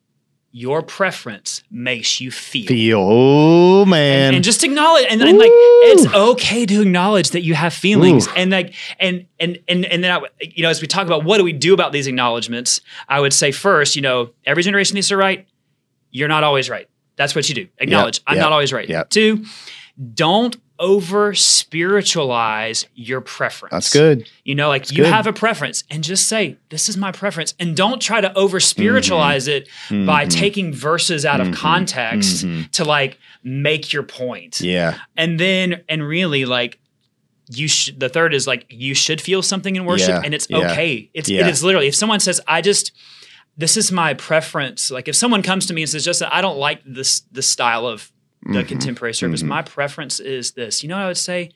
[0.57, 2.69] your preference makes you feel.
[2.69, 3.01] Feel.
[3.01, 4.29] Oh man.
[4.29, 8.29] And, and just acknowledge, and, and like it's okay to acknowledge that you have feelings,
[8.29, 8.35] Ooh.
[8.37, 11.39] and like, and and and and then I, you know, as we talk about what
[11.39, 15.09] do we do about these acknowledgments, I would say first, you know, every generation needs
[15.09, 15.49] to write.
[16.13, 16.89] You're not always right.
[17.17, 17.67] That's what you do.
[17.79, 18.21] Acknowledge.
[18.25, 18.89] I'm yep, not always right.
[18.89, 19.11] yep.
[19.11, 19.45] Two,
[20.15, 23.73] don't over spiritualize your preference.
[23.73, 24.29] That's good.
[24.45, 25.13] You know, like you good.
[25.13, 27.55] have a preference and just say, this is my preference.
[27.61, 30.07] And don't try to over spiritualize it Mm-hmm.
[30.07, 32.71] by taking verses out of context Mhm.
[32.73, 34.61] to like make your point.
[34.61, 34.99] Yeah.
[35.17, 36.79] And then, and really like,
[37.51, 40.47] you should, the third is like, you should feel something in worship Yeah, and it's
[40.49, 41.11] yeah, okay.
[41.13, 41.41] It's, yeah.
[41.43, 42.93] it is literally, if someone says, I just,
[43.57, 44.91] this is my preference.
[44.91, 47.87] Like if someone comes to me and says, just I don't like this, this style
[47.87, 48.11] of
[48.45, 49.43] the Mhm, contemporary service.
[49.43, 49.47] mhm.
[49.49, 50.83] My preference is this.
[50.83, 51.51] You know what I would say?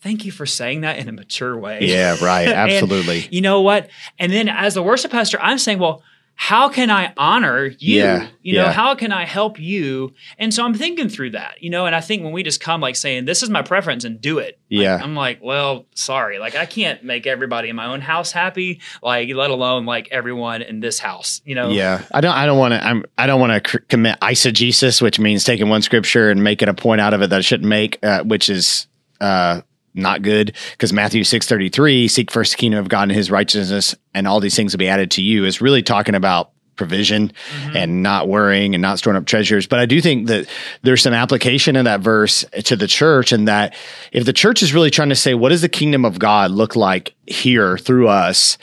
[0.00, 1.78] thank you for saying that in a mature way.
[1.82, 2.48] Yeah, right.
[2.64, 3.28] Absolutely.
[3.30, 3.88] you know what?
[4.18, 6.02] And then as the worship pastor, I'm saying, well,
[6.34, 7.98] how can I honor you?
[7.98, 8.72] Yeah, you know, yeah.
[8.72, 10.12] how can I help you?
[10.38, 12.80] And so I'm thinking through that, you know, and I think when we just come
[12.80, 14.58] like saying, this is my preference and do it.
[14.70, 15.00] like, Yeah.
[15.00, 16.38] I'm like, well, sorry.
[16.38, 20.62] Like I can't make everybody in my own house happy, like let alone like everyone
[20.62, 21.68] in this house, you know?
[21.70, 22.34] Yeah, I don't.
[22.34, 22.84] I don't want to.
[22.84, 23.04] I'm.
[23.16, 26.74] I don't want to cr- commit eisegesis, which means taking one scripture and making a
[26.74, 28.88] point out of it that I shouldn't make, uh, which is
[29.20, 29.60] uh,
[29.94, 30.54] not good.
[30.72, 34.26] Because Matthew six thirty three, seek first the kingdom of God and His righteousness, and
[34.26, 37.30] all these things will be added to you, is really talking about provision
[37.74, 39.66] and not worrying and not storing up treasures.
[39.66, 40.48] But I do think that
[40.80, 43.74] there's some application in that verse to the church, and that
[44.10, 46.74] if the church is really trying to say, what does the kingdom of God look
[46.74, 48.56] like here through us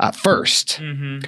[0.00, 1.26] uh, 1st Mhm.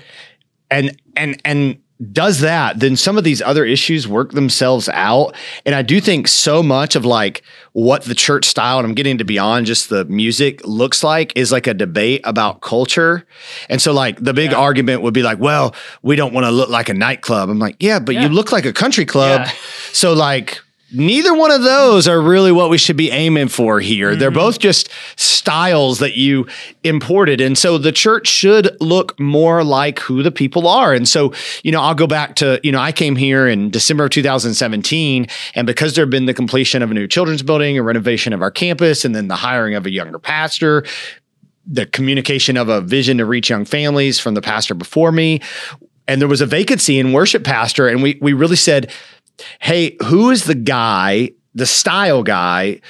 [0.71, 1.79] and and and
[2.11, 5.33] does that then some of these other issues work themselves out
[5.65, 9.17] and i do think so much of like what the church style and i'm getting
[9.17, 13.25] to beyond just the music looks like is like a debate about culture
[13.69, 14.57] and so like the big Yeah.
[14.59, 17.77] argument would be like well we don't want to look like a nightclub i'm like
[17.79, 18.23] yeah but Yeah.
[18.23, 19.53] you look like a country club Yeah.
[19.93, 20.61] so like
[20.95, 24.15] neither one of those are really what we should be aiming for here.
[24.17, 24.39] They're Mm-hmm.
[24.39, 26.47] both just styles that you
[26.83, 27.41] imported.
[27.41, 30.95] And so the church should look more like who the people are.
[30.95, 34.05] And so, you know, I'll go back to, you know, I came here in December
[34.05, 37.83] of 2017 and because there had been the completion of a new children's building, a
[37.83, 40.85] renovation of our campus and then the hiring of a younger pastor,
[41.67, 45.41] the communication of a vision to reach young families from the pastor before me.
[46.07, 47.89] And there was a vacancy in worship pastor.
[47.89, 48.91] And we we really said,
[49.61, 52.81] hey, who is the guy, the style guy?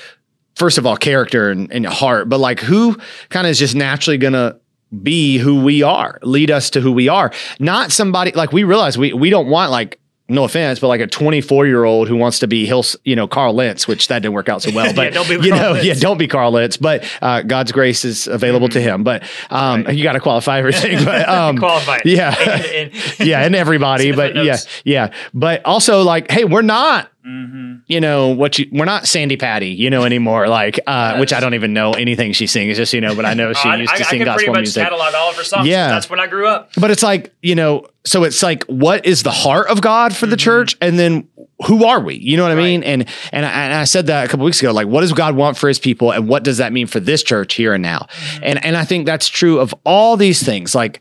[0.56, 2.96] First of all, character and, and heart, but like who
[3.28, 4.58] kind of is just naturally gonna
[5.02, 7.32] be who we are, lead us to who we are.
[7.58, 11.06] Not somebody like we realize we we don't want like no offense, but like a
[11.06, 14.34] 24 year old who wants to be Hill, you know, Carl Lentz, which that didn't
[14.34, 14.92] work out so well.
[14.96, 15.86] But don't be you Carl know, Lentz.
[15.86, 16.76] yeah, don't be Carl Lentz.
[16.78, 19.04] But uh, God's grace is available to him.
[19.04, 19.94] But um, Right.
[19.94, 21.04] you got to qualify everything.
[21.04, 21.98] But um, Qualify.
[22.06, 24.12] yeah, And- and- yeah, and everybody.
[24.12, 25.12] But yeah, yeah.
[25.34, 27.80] But also like, hey, we're not Mhm.
[27.86, 30.46] you know what you we're not Sandi Patty, you know anymore.
[30.46, 33.14] Like, uh, which I don't even know anything she sings, just you know.
[33.14, 34.82] But I know she I, used I, to I sing pretty gospel much music.
[34.84, 35.66] catalog all of her songs.
[35.66, 35.88] Yeah.
[35.88, 36.70] That's when I grew up.
[36.76, 40.26] But it's like you know, so it's like, what is the heart of God for
[40.26, 41.26] the church, and then
[41.66, 42.16] who are we?
[42.16, 42.62] You know what I Mm-hmm.
[42.62, 42.82] Mean?
[42.82, 44.72] And and I, and I said that a couple weeks ago.
[44.72, 47.22] Like, what does God want for His people, and what does that mean for this
[47.22, 48.00] church here and now?
[48.10, 48.44] Mm-hmm.
[48.44, 50.74] And and I think that's true of all these things.
[50.74, 51.00] Like.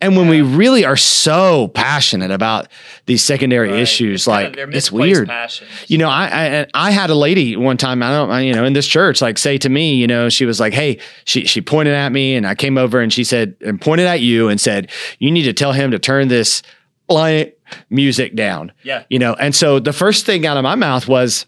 [0.00, 2.68] And when we really are so passionate about
[3.06, 3.80] these secondary Right.
[3.80, 5.28] issues, like it's weird.
[5.28, 5.68] passions.
[5.88, 8.02] You know, I, I I had a lady one time.
[8.02, 10.44] I don't, I, you know, in this church, like say to me, you know, she
[10.46, 13.56] was like, "Hey," she she pointed at me, and I came over, and she said,
[13.60, 16.62] and pointed at you, and said, "You need to tell him to turn this
[17.06, 17.52] blank
[17.90, 19.04] music down." Yeah.
[19.10, 21.46] You know, and so the first thing out of my mouth was,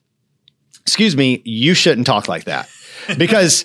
[0.82, 2.68] "Excuse me, you shouldn't talk like that,"
[3.18, 3.64] because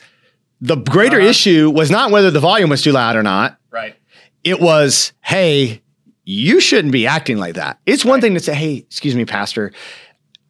[0.61, 1.29] the greater Uh-huh.
[1.29, 3.57] issue was not whether the volume was too loud or not.
[3.71, 3.95] Right.
[4.43, 5.81] It was, "Hey."
[6.23, 7.79] You shouldn't be acting like that.
[7.87, 9.71] It's one thing to say, "Hey, excuse me, pastor,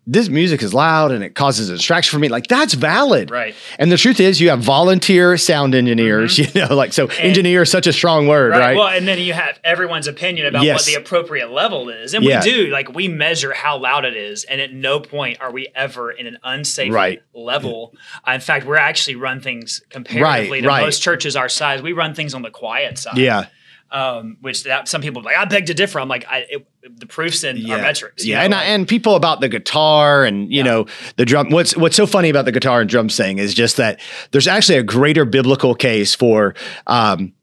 [0.05, 2.27] this music is loud and it causes a distraction for me.
[2.27, 3.31] Like that's valid.
[3.31, 3.55] Right.
[3.79, 7.71] And the truth is you have volunteer sound engineers, you know, like so engineer is
[7.71, 8.75] such a strong word, right?
[8.75, 10.79] Well, and then you have everyone's opinion about Yes.
[10.81, 12.13] what the appropriate level is.
[12.13, 12.43] And Yeah.
[12.43, 14.43] we do, like, we measure how loud it is.
[14.43, 17.21] And at no point are we ever in an unsafe Right.
[17.33, 17.95] level.
[18.27, 20.83] Uh, in fact, we're actually run things comparatively Right, to right.
[20.83, 21.81] most churches our size.
[21.81, 23.17] We run things on the quiet side.
[23.17, 23.45] yeah.
[23.93, 25.99] Um, which that, some people like, I beg to differ.
[25.99, 26.65] I'm like, I, it,
[26.97, 27.75] the proof's in Yeah.
[27.75, 28.25] our metrics.
[28.25, 30.63] Yeah, know, and like- and people about the guitar and you Yeah.
[30.63, 30.85] know
[31.17, 31.49] the drum.
[31.49, 33.99] What's what's so funny about the guitar and drum thing is just that
[34.31, 36.55] there's actually a greater biblical case for
[36.87, 37.33] um,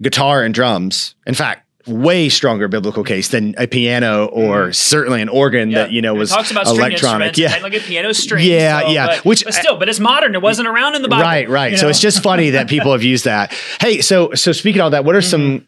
[0.00, 1.16] guitar and drums.
[1.26, 5.70] In fact, way stronger biblical case than a piano or certainly an organ Mm-hmm.
[5.72, 5.82] Yeah.
[5.82, 7.36] that you know It was talks about string electronic.
[7.36, 8.46] Yeah, like a piano string.
[8.46, 9.06] Yeah, so, yeah.
[9.06, 10.34] But, Which- but still, but it's modern.
[10.34, 11.24] It wasn't around in the Bible.
[11.24, 11.76] Right, right.
[11.78, 11.90] So know?
[11.90, 13.52] it's just funny that people have used that.
[13.80, 15.64] Hey, so so speaking of that, what are some Mm-hmm.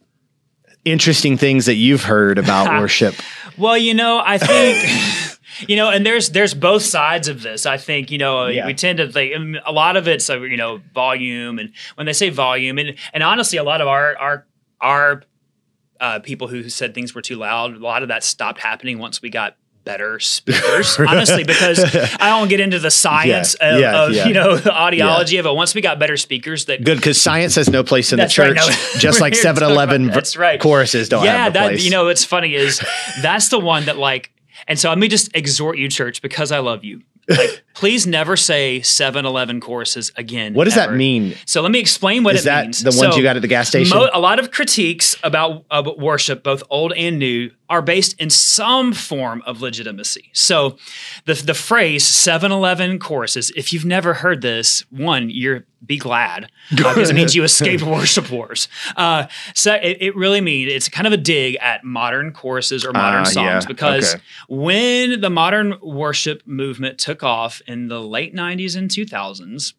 [0.84, 3.14] Interesting things that you've heard about worship?
[3.56, 7.66] Well, you know, I think you know, and there's there's both sides of this.
[7.66, 8.66] I think you know Yeah.
[8.66, 12.12] we tend to think a lot of it's uh, you know volume, and when they
[12.12, 14.46] say volume, and and honestly, a lot of our our
[14.80, 15.22] our
[16.00, 19.22] uh, people who said things were too loud, a lot of that stopped happening once
[19.22, 21.78] we got better speakers honestly because
[22.20, 24.26] i don't get into the science Yeah, of, yeah, of yeah.
[24.28, 27.56] you know the audiology of it once we got better speakers that Good, because science
[27.56, 28.74] has no place in the That's right, church, no.
[29.00, 30.60] just like We're 7-Eleven that's right.
[30.60, 32.80] choruses don't yeah, that you know, what's funny is
[33.22, 34.30] that's the one that like,
[34.68, 37.02] and so let me just exhort you, church, because I love you.
[37.28, 40.54] Like, please never say 7-Eleven choruses again.
[40.54, 41.34] what does that mean?
[41.46, 42.82] So let me explain what Is it that means.
[42.82, 43.96] the ones So, you got at the gas station?
[43.96, 48.28] mo- a lot of critiques about, about worship, both old and new, are based in
[48.28, 50.28] some form of legitimacy.
[50.34, 50.76] So
[51.24, 57.10] the, the phrase 7-Eleven choruses, if you've never heard this, one, you're be glad because
[57.10, 58.68] it means you escaped worship wars.
[58.94, 62.92] Uh, so it, it, really means it's kind of a dig at modern choruses or
[62.92, 63.66] modern uh, songs yeah.
[63.66, 64.22] because okay.
[64.48, 69.72] when the modern worship movement took off in the late 90s and 2000s,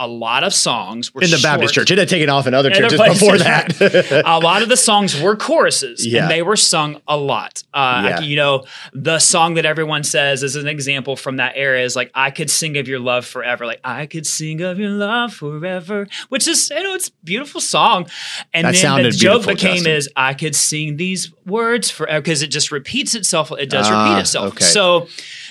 [0.00, 1.42] a lot of songs were in the short.
[1.42, 1.90] Baptist church.
[1.90, 4.22] It had taken off in other churches before that.
[4.24, 6.22] a lot of the songs were choruses, yeah.
[6.22, 7.62] and they were sung a lot.
[7.74, 8.20] Uh, yeah.
[8.20, 12.10] you know, the song that everyone says as an example from that era is like,
[12.14, 16.08] "I could sing of your love forever." Like, "I could sing of your love forever,"
[16.30, 18.08] which is you know, it's a beautiful song.
[18.54, 19.92] And that then the joke became Justin.
[19.92, 23.52] is, "I could sing these words forever," because it just repeats itself.
[23.52, 24.54] It does uh, repeat ah, itself.
[24.54, 24.64] Okay.
[24.64, 25.08] So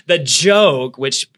[0.08, 1.30] the joke, which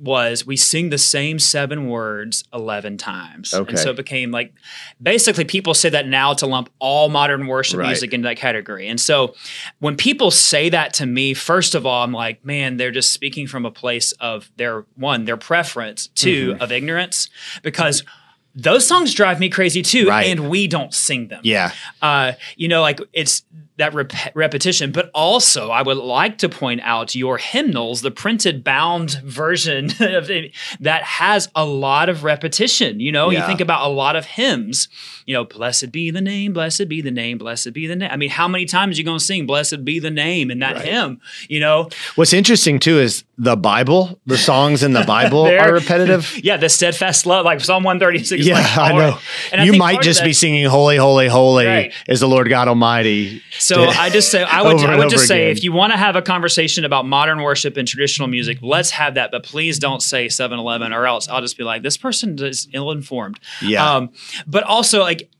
[0.00, 3.54] was we sing the same seven words 11 times.
[3.54, 3.70] Okay.
[3.70, 4.52] And so it became like
[5.00, 7.86] basically people say that now to lump all modern worship right.
[7.86, 8.88] music into that category.
[8.88, 9.34] And so
[9.78, 13.46] when people say that to me, first of all, I'm like, man, they're just speaking
[13.46, 16.62] from a place of their one, their preference, 2 mm-hmm.
[16.62, 17.28] of ignorance,
[17.62, 18.02] because
[18.54, 20.26] those songs drive me crazy too, right.
[20.26, 21.40] and we don't sing them.
[21.42, 21.72] Yeah.
[22.00, 23.42] Uh, you know, like it's
[23.76, 28.62] that rep- repetition, but also I would like to point out your hymnals, the printed
[28.62, 33.00] bound version of it, that has a lot of repetition.
[33.00, 33.40] You know, yeah.
[33.40, 34.88] you think about a lot of hymns,
[35.26, 38.10] you know, blessed be the name, blessed be the name, blessed be the name.
[38.12, 40.60] I mean, how many times are you going to sing blessed be the name in
[40.60, 40.84] that right.
[40.84, 41.20] hymn?
[41.48, 46.32] You know, what's interesting too is the Bible, the songs in the Bible are repetitive.
[46.44, 48.44] Yeah, the steadfast love, like Psalm 136.
[48.44, 49.18] Yeah, like, I know.
[49.50, 51.92] And you I might just be singing holy, holy, holy right.
[52.06, 53.42] is the Lord God Almighty.
[53.64, 56.16] So I just say I would I would just say if you want to have
[56.16, 59.30] a conversation about modern worship and traditional music, let's have that.
[59.30, 62.90] But please don't say 7-Eleven or else I'll just be like, this person is ill
[62.90, 63.40] informed.
[63.62, 63.96] Yeah.
[63.96, 64.12] Um,
[64.46, 65.30] but also like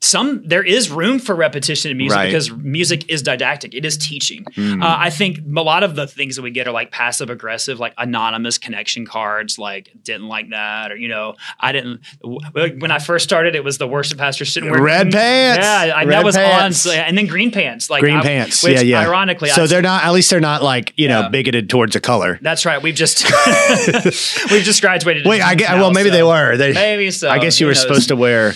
[0.00, 2.26] some there is room for repetition in music right.
[2.26, 4.82] because music is didactic it is teaching mm.
[4.82, 7.80] uh, i think a lot of the things that we get are like passive aggressive
[7.80, 12.98] like anonymous connection cards like didn't like that or you know i didn't when i
[12.98, 16.24] first started it was the worship pastor sitting wearing red pants yeah I, red that
[16.24, 16.86] was pants.
[16.86, 19.82] on and then green pants like green I, pants yeah yeah ironically so I, they're
[19.82, 21.22] not at least they're not like you yeah.
[21.22, 23.24] know bigoted towards a color that's right we've just
[24.50, 26.14] we've just graduated wait i get, well maybe so.
[26.14, 28.54] they were they, maybe so i guess you were supposed to wear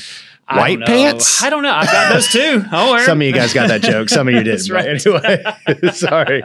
[0.57, 1.43] White I pants?
[1.43, 1.73] I don't know.
[1.73, 2.65] I've got those too.
[2.75, 4.09] Oh, some of you guys got that joke.
[4.09, 4.71] Some of you didn't.
[4.71, 4.89] right.
[4.89, 6.43] Anyway, sorry.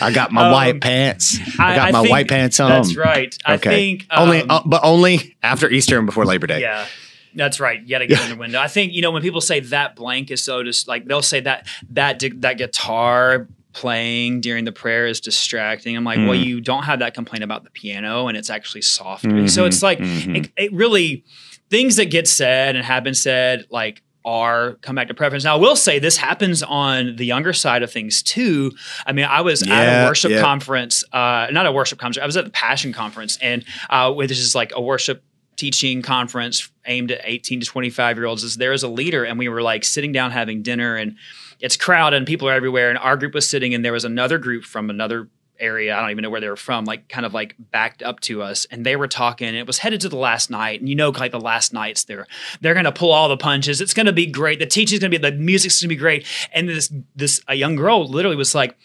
[0.00, 1.38] I got my um, white pants.
[1.58, 2.70] I got I my white pants on.
[2.70, 3.36] That's right.
[3.44, 3.70] I okay.
[3.70, 6.60] think um, only, uh, but only after Easter and before Labor Day.
[6.60, 6.86] Yeah.
[7.34, 7.80] That's right.
[7.86, 8.60] Yet again in the window.
[8.60, 11.40] I think you know when people say that blank is so just like they'll say
[11.40, 15.96] that that that guitar playing during the prayer is distracting.
[15.96, 16.26] I'm like, mm.
[16.26, 19.28] well, you don't have that complaint about the piano, and it's actually softer.
[19.28, 19.46] Mm-hmm.
[19.46, 20.36] So it's like mm-hmm.
[20.36, 21.24] it, it really
[21.70, 25.44] things that get said and have been said, like are come back to preference.
[25.44, 28.72] Now, I will say this happens on the younger side of things too.
[29.06, 30.42] I mean, I was yeah, at a worship yeah.
[30.42, 32.22] conference, uh, not a worship conference.
[32.22, 35.22] I was at the Passion Conference, and uh, this is like a worship
[35.56, 38.44] teaching conference aimed at 18 to 25 year olds.
[38.44, 41.16] Is there is a leader, and we were like sitting down having dinner, and
[41.60, 42.90] it's crowded, and people are everywhere.
[42.90, 45.28] And our group was sitting, and there was another group from another
[45.60, 45.96] area.
[45.96, 48.42] I don't even know where they were from, like kind of like backed up to
[48.42, 49.54] us, and they were talking.
[49.54, 52.26] it was headed to the last night, and you know, like the last nights, they're
[52.60, 53.80] they're gonna pull all the punches.
[53.80, 54.58] It's gonna be great.
[54.58, 56.26] The teaching's gonna be, the music's gonna be great.
[56.52, 58.76] And this this a young girl literally was like,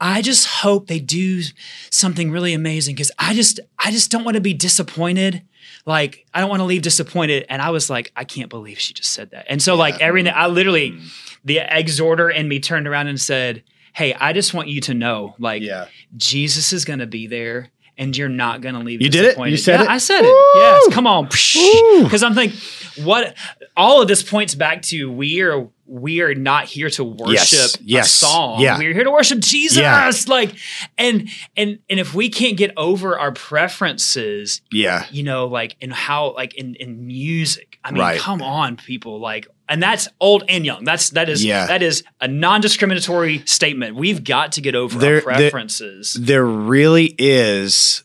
[0.00, 1.42] I just hope they do
[1.90, 5.42] something really amazing because I just I just don't want to be disappointed
[5.86, 7.46] like I don't want to leave disappointed.
[7.48, 9.46] And I was like, I can't believe she just said that.
[9.48, 9.78] And so yeah.
[9.78, 11.08] like everything, I literally, mm.
[11.44, 13.62] the exhorter in me turned around and said,
[13.96, 15.86] hey, I just want you to know, like, yeah.
[16.18, 19.00] Jesus is going to be there and you're not going to leave.
[19.00, 19.38] You did it.
[19.38, 19.88] You said yeah, it.
[19.88, 20.28] I said Woo!
[20.28, 20.58] it.
[20.58, 20.92] Yes.
[20.92, 21.24] Come on.
[21.24, 22.60] Because I'm thinking,
[23.02, 23.34] what?
[23.74, 27.78] All of this points back to we are we are not here to worship yes.
[27.80, 28.06] yes.
[28.06, 28.60] a song.
[28.60, 28.76] Yeah.
[28.76, 29.78] We're here to worship Jesus.
[29.78, 30.12] Yeah.
[30.26, 30.54] Like,
[30.98, 35.90] and and and if we can't get over our preferences, yeah, you know, like in
[35.90, 37.78] how like in in music.
[37.82, 38.20] I mean, right.
[38.20, 39.20] come on, people.
[39.20, 40.84] Like and that's old and young.
[40.84, 41.66] That's that is yeah.
[41.66, 43.96] that is a non-discriminatory statement.
[43.96, 46.14] We've got to get over there, our preferences.
[46.14, 48.04] There, there really is,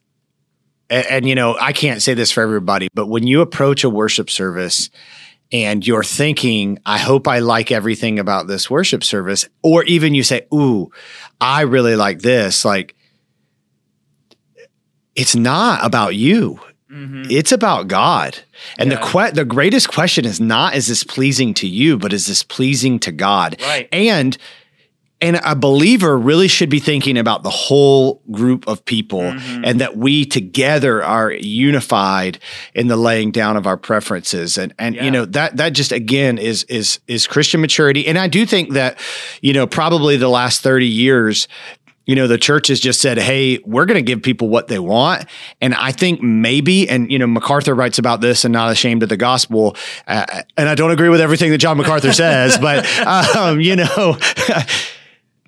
[0.89, 3.89] and, and, you know, I can't say this for everybody, but when you approach a
[3.89, 4.89] worship service
[5.51, 10.23] and you're thinking, I hope I like everything about this worship service, or even you
[10.23, 10.91] say, "Ooh,
[11.39, 12.95] I really like this," like
[15.15, 16.59] it's not about you.
[16.91, 17.23] Mm-hmm.
[17.29, 18.37] It's about God.
[18.77, 18.99] And yeah.
[18.99, 22.43] the que- the greatest question is not is this pleasing to you, but is this
[22.43, 23.55] pleasing to God?
[23.61, 23.87] Right.
[23.91, 24.37] And
[25.21, 29.63] and a believer really should be thinking about the whole group of people mm-hmm.
[29.63, 32.39] and that we together are unified
[32.73, 35.03] in the laying down of our preferences and and yeah.
[35.03, 38.71] you know that that just again is is is Christian maturity and I do think
[38.71, 38.99] that
[39.41, 41.47] you know probably the last 30 years
[42.11, 44.79] you know, the church has just said, "Hey, we're going to give people what they
[44.79, 45.25] want."
[45.61, 49.07] And I think maybe, and you know, MacArthur writes about this and not ashamed of
[49.07, 49.77] the gospel.
[50.07, 52.85] Uh, and I don't agree with everything that John MacArthur says, but
[53.37, 54.17] um, you know,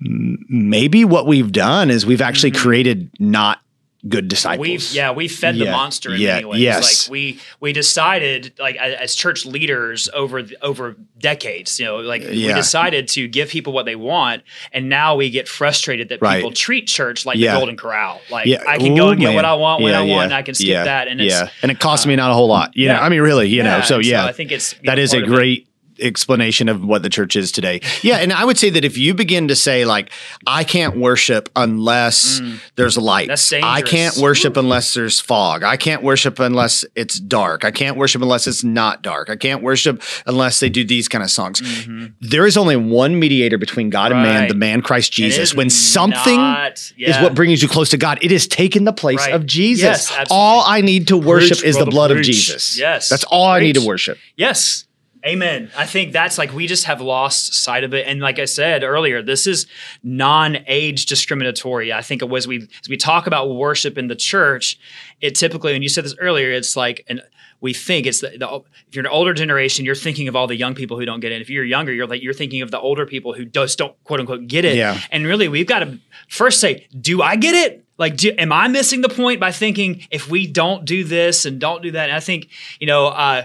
[0.00, 2.62] maybe what we've done is we've actually mm-hmm.
[2.62, 3.60] created not
[4.08, 4.66] good disciples.
[4.66, 5.66] We've yeah, we fed yeah.
[5.66, 6.34] the monster in yeah.
[6.34, 6.60] many ways.
[6.60, 7.06] Yes.
[7.06, 12.48] Like we we decided like as church leaders over over decades, you know, like yeah.
[12.48, 14.42] we decided to give people what they want,
[14.72, 16.36] and now we get frustrated that right.
[16.36, 17.54] people treat church like yeah.
[17.54, 18.20] the Golden Corral.
[18.30, 19.36] Like I can Ooh, go and get man.
[19.36, 21.80] what I want when I want, and I can skip that, and yeah, and it
[21.80, 22.76] costs uh, me not a whole lot.
[22.76, 23.80] You know, I mean, really, you know.
[23.82, 25.68] So yeah, so I think it's that is a great
[26.00, 27.80] explanation of what the church is today.
[28.02, 30.10] Yeah, and I would say that if you begin to say like
[30.46, 33.30] I can't worship unless mm, there's light.
[33.62, 34.60] I can't worship Ooh.
[34.60, 35.62] unless there's fog.
[35.62, 37.64] I can't worship unless it's dark.
[37.64, 39.30] I can't worship unless it's not dark.
[39.30, 41.60] I can't worship unless they do these kind of songs.
[41.60, 42.06] Mm-hmm.
[42.20, 44.18] There is only one mediator between God right.
[44.18, 45.54] and man, the man Christ Jesus.
[45.54, 47.10] When something not, yeah.
[47.10, 49.34] is what brings you close to God, it has taken the place right.
[49.34, 50.10] of Jesus.
[50.10, 52.78] Yes, all I need to worship preach, is the blood of Jesus.
[52.78, 53.08] Yes.
[53.08, 53.62] That's all preach.
[53.62, 54.18] I need to worship.
[54.36, 54.83] Yes.
[55.26, 55.70] Amen.
[55.76, 58.06] I think that's like we just have lost sight of it.
[58.06, 59.66] And like I said earlier, this is
[60.02, 61.94] non-age discriminatory.
[61.94, 64.78] I think as we as we talk about worship in the church,
[65.22, 67.22] it typically, and you said this earlier, it's like an
[67.64, 70.54] we think it's the, the, if you're an older generation, you're thinking of all the
[70.54, 71.40] young people who don't get it.
[71.40, 74.20] If you're younger, you're like you're thinking of the older people who just don't quote
[74.20, 74.76] unquote get it.
[74.76, 75.00] Yeah.
[75.10, 75.98] And really, we've got to
[76.28, 77.86] first say, do I get it?
[77.96, 81.58] Like, do, am I missing the point by thinking if we don't do this and
[81.58, 82.10] don't do that?
[82.10, 82.48] And I think
[82.78, 83.06] you know.
[83.06, 83.44] Uh,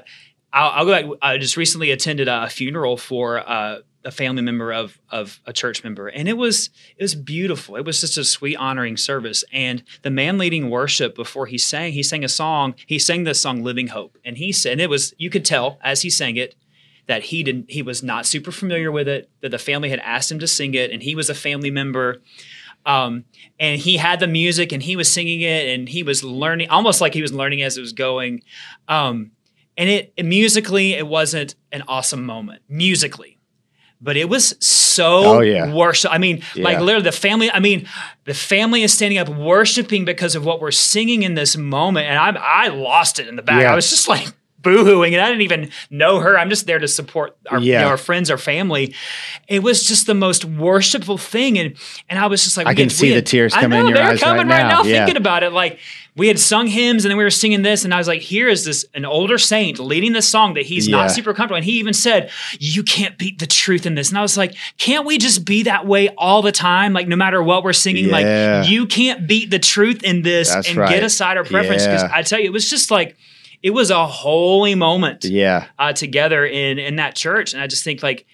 [0.52, 1.20] I'll, I'll, go back.
[1.22, 5.84] I just recently attended a funeral for uh, a family member of of a church
[5.84, 7.76] member, and it was it was beautiful.
[7.76, 9.44] It was just a sweet honoring service.
[9.52, 12.76] And the man leading worship before he sang, he sang a song.
[12.86, 15.80] He sang the song "Living Hope," and he said and it was you could tell
[15.84, 16.56] as he sang it
[17.08, 19.30] that he didn't he was not super familiar with it.
[19.42, 22.22] That the family had asked him to sing it, and he was a family member.
[22.86, 23.26] Um,
[23.60, 27.02] and he had the music and he was singing it and he was learning almost
[27.02, 28.42] like he was learning as it was going.
[28.88, 29.32] Um,
[29.80, 33.40] and it, it musically it wasn't an awesome moment musically
[34.02, 35.74] but it was so oh, yeah.
[35.74, 36.12] worship.
[36.14, 36.64] I mean, yeah.
[36.64, 37.52] like literally the family.
[37.52, 37.88] I mean,
[38.24, 42.18] the family is standing up worshiping because of what we're singing in this moment, and
[42.18, 43.62] I I lost it in the back.
[43.62, 43.74] Yeah.
[43.74, 44.32] I was just like
[44.62, 46.38] boohooing, and I didn't even know her.
[46.38, 47.80] I'm just there to support our, yeah.
[47.80, 48.94] you know, our friends, our family.
[49.48, 51.76] It was just the most worshipful thing, and
[52.10, 54.08] and I was just like, I can had, see the tears coming in your they're
[54.08, 54.82] eyes coming right, right now.
[54.82, 55.80] now thinking about it, like
[56.20, 58.48] we had sung hymns and then we were singing this and i was like here
[58.48, 60.98] is this an older saint leading this song that he's yeah.
[60.98, 62.30] not super comfortable and he even said
[62.60, 65.64] you can't beat the truth in this and i was like can't we just be
[65.64, 68.60] that way all the time like no matter what we're singing yeah.
[68.60, 70.90] like you can't beat the truth in this That's and right.
[70.90, 73.16] get aside our preference because i tell you it was just like
[73.62, 75.68] it was a holy moment yeah.
[75.78, 77.54] uh, together in in that church.
[77.54, 78.26] And i just think like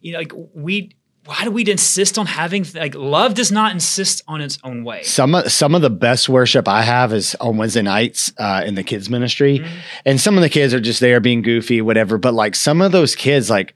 [0.00, 0.90] you know like we
[1.26, 5.02] why do we insist on having like love does not insist on its own way.
[5.02, 8.74] Some of some of the best worship i have is on wednesday nights uh, in
[8.74, 9.58] the kids ministry.
[9.58, 9.78] Mm-hmm.
[10.06, 12.18] and some of the kids are just there being goofy whatever.
[12.18, 13.74] But like some of those kids like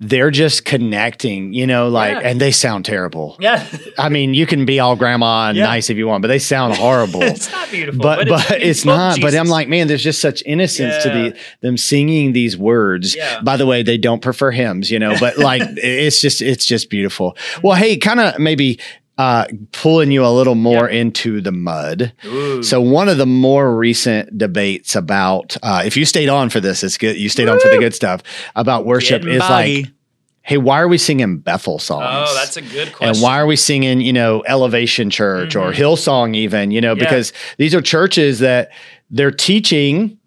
[0.00, 2.28] they're just connecting, you know, like, yeah.
[2.28, 3.36] and they sound terrible.
[3.38, 3.66] Yeah.
[3.96, 5.64] I mean, you can be all grandma and yeah.
[5.64, 7.22] nice if you want, but they sound horrible.
[7.22, 9.16] it's not beautiful, but, but, but it's, it's not.
[9.16, 9.30] Jesus.
[9.30, 11.12] But I'm like, man, there's just such innocence yeah.
[11.12, 13.16] to the them singing these words.
[13.42, 16.90] By the way, they don't prefer hymns, you know, but like, it's just, it's just
[16.90, 17.36] beautiful.
[17.62, 18.80] Well, hey, kind of maybe
[19.16, 20.92] uh, pulling you a little more yep.
[20.92, 22.12] into the mud.
[22.24, 22.62] Ooh.
[22.62, 26.82] So one of the more recent debates about uh, if you stayed on for this,
[26.82, 27.16] it's good.
[27.16, 27.52] You stayed Woo!
[27.52, 28.22] on for the good stuff
[28.56, 29.86] about worship Getting is like.
[30.46, 32.28] Hey, why are we singing Bethel songs?
[32.28, 33.14] Oh, that's a good question.
[33.14, 35.70] And why are we singing, you know, Elevation Church mm-hmm.
[35.70, 37.02] or Hillsong, even, you know, yeah.
[37.02, 38.70] because these are churches that
[39.08, 40.18] their teaching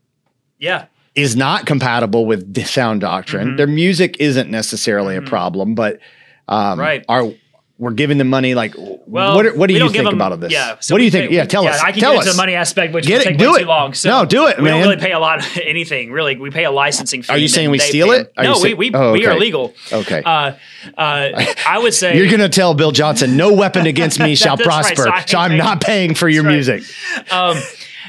[0.58, 0.86] yeah.
[1.14, 3.50] is not compatible with sound doctrine.
[3.50, 3.58] Mm-hmm.
[3.58, 5.28] Their music isn't necessarily mm-hmm.
[5.28, 6.00] a problem, but
[6.48, 7.06] um, right.
[7.08, 7.32] our
[7.80, 8.56] we're giving them money.
[8.56, 10.52] Like, well, what, what do you think them, about this?
[10.52, 10.78] Yeah.
[10.80, 11.30] So what do you think?
[11.30, 11.82] Pay, yeah, tell yeah, us.
[11.82, 12.26] I can tell get us.
[12.26, 13.62] into the money aspect, which get take do way it.
[13.62, 13.94] too long.
[13.94, 14.58] So no, do it.
[14.58, 14.74] We man.
[14.74, 16.12] don't really pay a lot of anything.
[16.12, 17.34] Really, we pay a licensing fee.
[17.34, 18.34] Are you saying we steal it?
[18.36, 19.20] Are no, say- we we, oh, okay.
[19.20, 19.74] we are legal.
[19.92, 20.24] Okay.
[20.24, 20.54] Uh,
[20.98, 24.58] uh, I would say you're going to tell Bill Johnson, "No weapon against me shall
[24.58, 25.30] prosper." Right.
[25.30, 26.54] So, I, am not paying for your right.
[26.54, 26.84] music.
[27.32, 27.58] Um,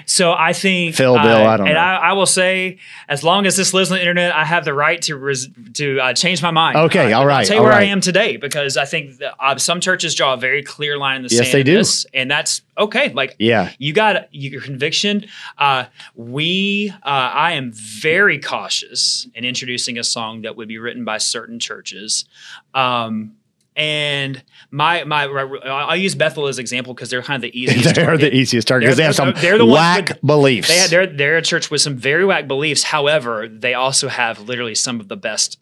[0.09, 1.81] so I think Phil, uh, Bill, I don't and know.
[1.81, 2.79] I, I, will say,
[3.09, 6.01] as long as this lives on the internet, I have the right to res- to
[6.01, 6.79] uh, change my mind.
[6.79, 7.41] Okay, uh, all right.
[7.41, 7.83] I'll tell you where right.
[7.83, 11.23] I am today because I think uh, some churches draw a very clear line in
[11.25, 11.53] the yes, sand.
[11.53, 13.13] they do, this, and that's okay.
[13.13, 15.27] Like, yeah, you got your conviction.
[15.59, 15.85] Uh,
[16.15, 21.19] we, uh, I am very cautious in introducing a song that would be written by
[21.19, 22.25] certain churches.
[22.73, 23.38] Um,
[23.79, 27.95] and my my I'll use Bethel as example because they're kind of the easiest.
[27.95, 28.21] they're target.
[28.33, 30.69] the easiest target because they have some they're the whack with, beliefs.
[30.69, 32.83] They have, they're they're a church with some very whack beliefs.
[32.83, 35.59] However, they also have literally some of the best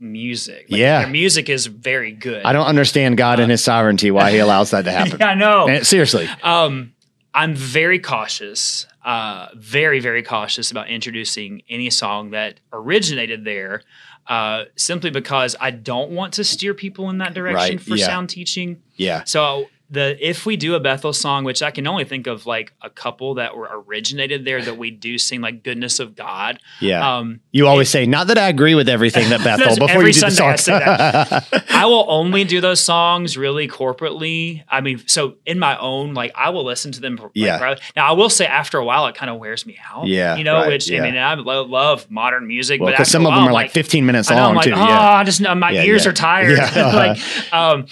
[0.00, 0.66] music.
[0.70, 1.00] Like, Yeah.
[1.02, 2.42] their music is very good.
[2.44, 5.18] I don't understand God and His sovereignty why He allows that to happen.
[5.20, 5.66] Yeah, I know.
[5.66, 6.92] Man, seriously, Um,
[7.34, 13.82] I'm very cautious, uh, very, very cautious about introducing any song that originated there,
[14.28, 18.06] uh, simply because I don't want to steer people in that direction Right, for yeah.
[18.06, 18.82] sound teaching.
[18.96, 22.44] yeah, So the if we do a Bethel song, which I can only think of
[22.46, 26.58] like a couple that were originated there that we do sing like "Goodness of God."
[26.80, 27.16] yeah.
[27.18, 30.12] Um, you always say, not that I agree with everything that Bethel before every you
[30.12, 30.78] do the Sunday I song.
[30.80, 31.64] that.
[31.70, 34.62] I will only do those songs really corporately.
[34.68, 37.16] I mean, so in my own, like I will listen to them.
[37.16, 37.58] like, Yeah.
[37.58, 37.84] privately.
[37.96, 40.06] Now I will say after a while, it kind of wears me out.
[40.06, 41.02] Yeah, You know, right, which yeah.
[41.02, 43.70] I mean, I lo- love modern music, Well, but some of while, them are like
[43.70, 44.72] 15 minutes I know, long I'm like, too.
[44.74, 45.10] oh, yeah.
[45.12, 46.58] I just my Yeah, ears are tired.
[46.58, 46.86] Yeah.
[46.94, 47.86] like, um,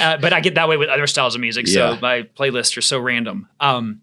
[0.00, 1.66] uh, but I get that way with other styles of music.
[1.68, 1.98] So Yeah.
[2.00, 3.48] my playlists are so random.
[3.60, 4.00] Um,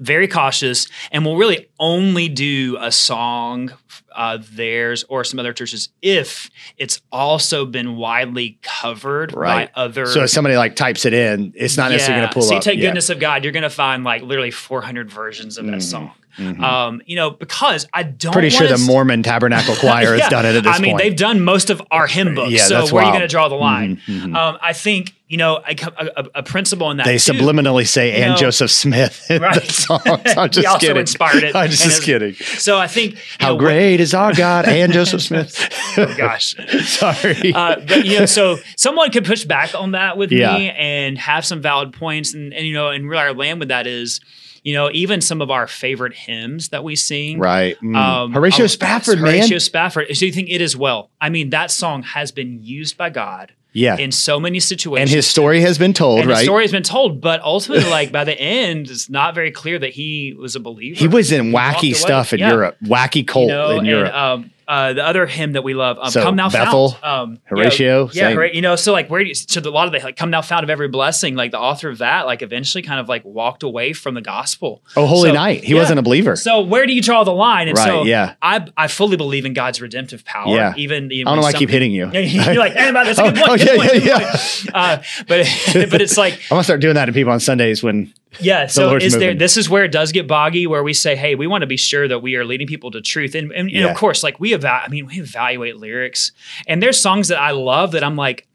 [0.00, 3.72] very cautious, and will really only do a song
[4.14, 9.72] uh, theirs or some other churches if it's also been widely covered Right.
[9.74, 10.06] by other.
[10.06, 12.58] So if somebody like types it in, it's not necessarily going to pull so you
[12.58, 12.64] up.
[12.64, 12.86] take yeah.
[12.86, 15.82] goodness of God, you're going to find like literally 400 versions of that Mhm.
[15.82, 16.10] song.
[16.38, 16.60] Mhm.
[16.60, 20.22] Um, you know, because I don't Pretty sure the Mormon Tabernacle Choir Yeah.
[20.22, 21.02] has done it at this I mean, point.
[21.04, 22.50] they've done most of our hymn books.
[22.50, 23.20] Yeah, so that's where are you wild.
[23.20, 24.00] going to draw the line?
[24.08, 24.36] Mhm, mhm.
[24.36, 25.76] Um, I think you know a,
[26.16, 29.62] a, a principle in that they too, subliminally say and know- Joseph Smith in Right.
[29.64, 30.02] the songs.
[30.06, 30.96] I'm He just also kidding.
[30.96, 32.34] inspired it I'm and just kidding.
[32.34, 35.68] So I think How know, great is our God and Joseph Smith?
[35.96, 36.54] Oh, gosh.
[36.84, 37.52] Sorry.
[37.54, 40.56] uh, but you know, so someone could push back on that with Yeah.
[40.56, 43.68] me and have some valid points, and, and you know, and really our land with
[43.68, 44.20] that is,
[44.62, 47.78] you know, even some of our favorite hymns that we sing, right.
[47.80, 47.96] Mm.
[47.96, 49.34] Um, Horatio oh, Spafford, man.
[49.36, 50.06] Horatio Spafford.
[50.16, 51.10] So you think it is well?
[51.20, 53.96] I mean, that song has been used by God yeah.
[53.98, 55.10] in so many situations.
[55.10, 56.42] And his story has been told, And right?
[56.44, 59.90] story has been told, but ultimately, like by the end, it's not very clear that
[59.90, 60.98] he was a believer.
[60.98, 62.50] he was in walked wacky stuff in Yeah.
[62.52, 64.14] Europe, wacky cult you know, in and, Europe.
[64.14, 67.30] um, uh, the other hymn that we love, um, So, "Come Thou Bethel, Fount," um,
[67.30, 68.32] you know, Horatio, yeah.
[68.32, 70.30] Hora- you know, so like where do you, so a lot of the like "Come
[70.30, 73.24] Thou Fount of Every Blessing," like the author of that, like eventually kind of like
[73.24, 74.82] walked away from the gospel.
[74.96, 75.64] oh, Holy so- Night.
[75.64, 75.80] He yeah.
[75.80, 76.36] wasn't a believer.
[76.36, 77.68] So where do you draw the line?
[77.68, 78.34] And Right, so yeah.
[78.42, 80.54] I I fully believe in God's redemptive power.
[80.54, 80.74] Yeah.
[80.76, 82.10] even I don't know why I keep hitting you.
[82.12, 83.62] You're like, hey, man, that's a good Oh, point.
[83.68, 85.46] oh, yeah, yeah, point." Uh, but
[85.90, 88.66] but it's like I'm gonna start doing that to people on Sundays when yeah.
[88.74, 89.34] So Lord's is there?
[89.34, 91.76] This is where it does get boggy, where we say, "Hey, we want to be
[91.76, 94.54] sure that we are leading people to truth." And, and, and of course, like we
[94.54, 96.32] eva- I mean, we evaluate lyrics,
[96.66, 98.46] and there's songs that I love that I'm like,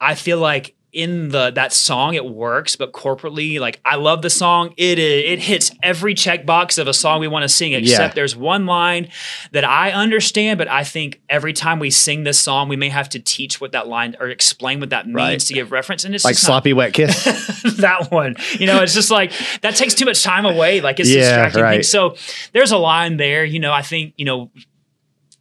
[0.00, 4.30] I feel like in the that song it works, but corporately, like I love the
[4.30, 4.74] song.
[4.76, 8.66] It it hits every checkbox of a song we want to sing, except there's one
[8.66, 9.08] line
[9.52, 13.08] that I understand, but I think every time we sing this song, we may have
[13.10, 15.40] to teach what that line or explain what that means Right.
[15.40, 16.04] to give reference.
[16.04, 17.22] And it's like just not- sloppy wet kiss.
[17.78, 18.36] that one.
[18.58, 19.32] You know, it's just like
[19.62, 20.80] that takes too much time away.
[20.80, 21.84] Like it's Yeah, distracting right.
[21.84, 22.16] So
[22.52, 23.44] there's a line there.
[23.44, 24.50] You know, I think you know.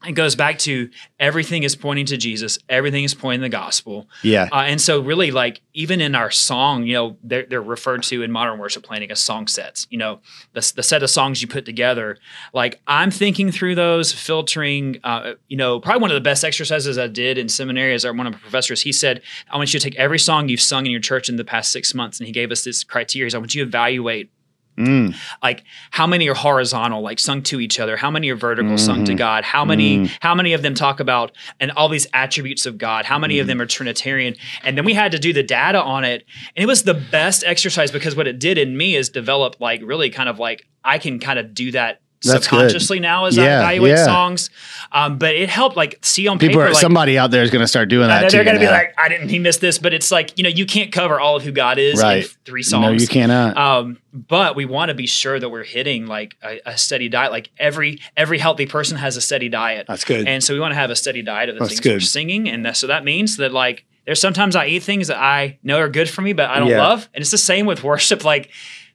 [0.08, 0.90] It goes back to
[1.20, 2.58] everything is pointing to Jesus.
[2.70, 4.08] Everything is pointing to the gospel.
[4.24, 4.48] yeah.
[4.52, 8.24] Uh, and so, really, like even in our song, you know, they're, they're referred to
[8.24, 9.88] in modern worship planning as song sets.
[9.90, 10.22] You know,
[10.54, 12.18] the, the set of songs you put together.
[12.54, 15.00] Like I'm thinking through those, filtering.
[15.04, 18.14] Uh, you know, probably one of the best exercises I did in seminary as our,
[18.14, 18.82] one of my professors.
[18.82, 19.22] He said,
[19.52, 21.74] "I want you to take every song you've sung in your church in the past
[21.74, 23.26] six months," and he gave us this criteria.
[23.26, 24.32] He said, I want you to evaluate
[24.80, 25.16] Mm.
[25.44, 27.98] like how many are horizontal like sung to each other?
[27.98, 29.18] How many are vertical sung to mm-hmm.
[29.18, 29.44] god?
[29.44, 30.18] How many mm.
[30.22, 33.06] how many of them talk about and all these attributes of god?
[33.06, 33.50] How many of mm.
[33.50, 34.36] them are trinitarian?
[34.64, 36.26] And then we had to do the data on it
[36.56, 39.82] and it was the best exercise because what it did in me is develop like
[39.84, 42.44] really kind of like i can kind of do that That's good.
[42.44, 44.06] subconsciously now as i Yeah, evaluate yeah.
[44.06, 44.50] songs
[44.92, 47.52] um, but it helped like see on People paper are like, somebody out there is
[47.52, 49.94] gonna start doing that they're going to be like, I didn't, he missed this, but
[49.94, 52.24] it's like, you know, you can't cover all of who God is Right.
[52.24, 52.82] in three songs.
[52.86, 53.56] No, you cannot.
[53.56, 57.32] Um, but we want to be sure that we're hitting like a, a steady diet.
[57.32, 59.86] Like every every healthy person has a steady diet.
[59.88, 60.28] That's good.
[60.28, 62.50] And so we want to have a steady diet of the That's things we're singing,
[62.50, 65.78] and that, so that means that like there's sometimes I eat things that I know
[65.80, 66.82] are good for me, but I don't Yeah.
[66.82, 68.26] love, and it's the same with worship.
[68.26, 68.50] Like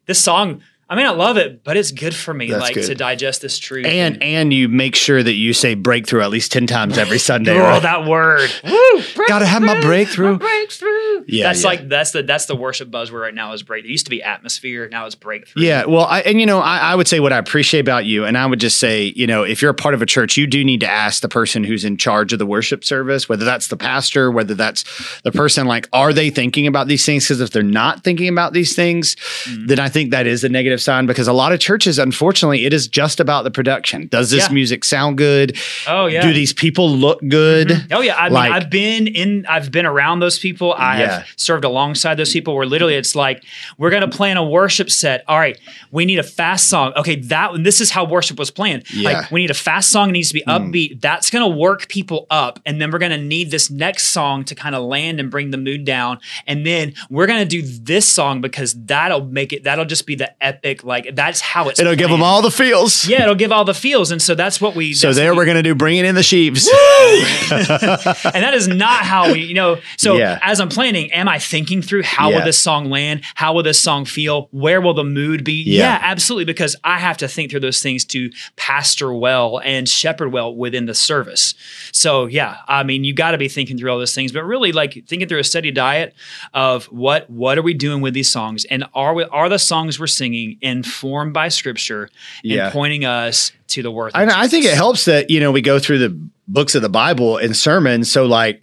[0.06, 0.60] this song,
[0.94, 2.86] I mean, I love it, but it's good for me, That's like good.
[2.86, 3.84] to digest this truth.
[3.84, 7.58] and and you make sure that you say breakthrough at least ten times every Sunday.
[7.58, 7.82] oh, right?
[7.82, 8.48] that word.
[8.64, 9.02] Woo!
[9.26, 10.38] Gotta have my breakthrough.
[10.38, 11.24] breakthrough.
[11.26, 11.68] Yeah, that's yeah.
[11.68, 13.84] like that's the that's the worship buzzword right now is break.
[13.84, 15.64] It used to be atmosphere, now it's breakthrough.
[15.64, 18.24] Yeah, well, I, and you know, I, I would say what I appreciate about you,
[18.24, 20.46] and I would just say, you know, if you're a part of a church, you
[20.46, 23.66] do need to ask the person who's in charge of the worship service, whether that's
[23.66, 24.84] the pastor, whether that's
[25.22, 27.24] the person, like, are they thinking about these things?
[27.24, 29.66] Because if they're not thinking about these things, mm.
[29.66, 32.88] then I think that is a negative because a lot of churches, unfortunately, it is
[32.88, 34.06] just about the production.
[34.08, 34.52] Does this Yeah.
[34.54, 35.56] music sound good?
[35.86, 36.22] Oh yeah.
[36.22, 37.68] Do these people look good?
[37.68, 37.92] Mm-hmm.
[37.92, 40.74] Oh yeah, I Like- mean, I've been in, I've been around those people.
[40.74, 41.06] I Yeah.
[41.18, 42.54] have served alongside those people.
[42.54, 43.42] Where literally, it's like
[43.78, 45.24] we're gonna plan a worship set.
[45.28, 45.58] All right,
[45.90, 46.92] we need a fast song.
[46.96, 48.84] Okay, that this is how worship was planned.
[48.92, 49.10] Yeah.
[49.10, 50.10] Like we need a fast song.
[50.10, 50.70] It needs to be mm.
[50.70, 51.00] upbeat.
[51.00, 54.74] That's gonna work people up, and then we're gonna need this next song to kind
[54.74, 56.18] of land and bring the mood down.
[56.46, 59.64] And then we're gonna do this song because that'll make it.
[59.64, 60.63] That'll just be the epic.
[60.82, 61.78] Like that's how it's.
[61.78, 63.06] It'll give them all the feels.
[63.06, 64.94] Yeah, it'll give all the feels, and so that's what we.
[64.94, 66.68] So there we- we're gonna do bringing in the sheaves.
[67.50, 69.78] and that is not how we, you know.
[69.96, 70.38] So Yeah.
[70.42, 73.22] as I'm planning, am I thinking through how will this song land?
[73.34, 74.48] How will this song feel?
[74.52, 75.62] Where will the mood be?
[75.62, 75.84] Yeah.
[75.84, 75.98] Yeah.
[76.02, 76.44] absolutely.
[76.46, 80.86] Because I have to think through those things to pastor well and shepherd well within
[80.86, 81.54] the service.
[81.92, 84.72] So yeah, I mean, you got to be thinking through all those things, but really
[84.72, 86.14] like thinking through a steady diet
[86.52, 89.98] of what what are we doing with these songs, and are we are the songs
[90.00, 92.08] we're singing informed by Scripture
[92.42, 92.64] Yeah.
[92.64, 94.14] and pointing us to the worth.
[94.14, 96.82] of I, I think it helps that you know we go through the books of
[96.82, 98.10] the Bible and sermons.
[98.10, 98.62] So like,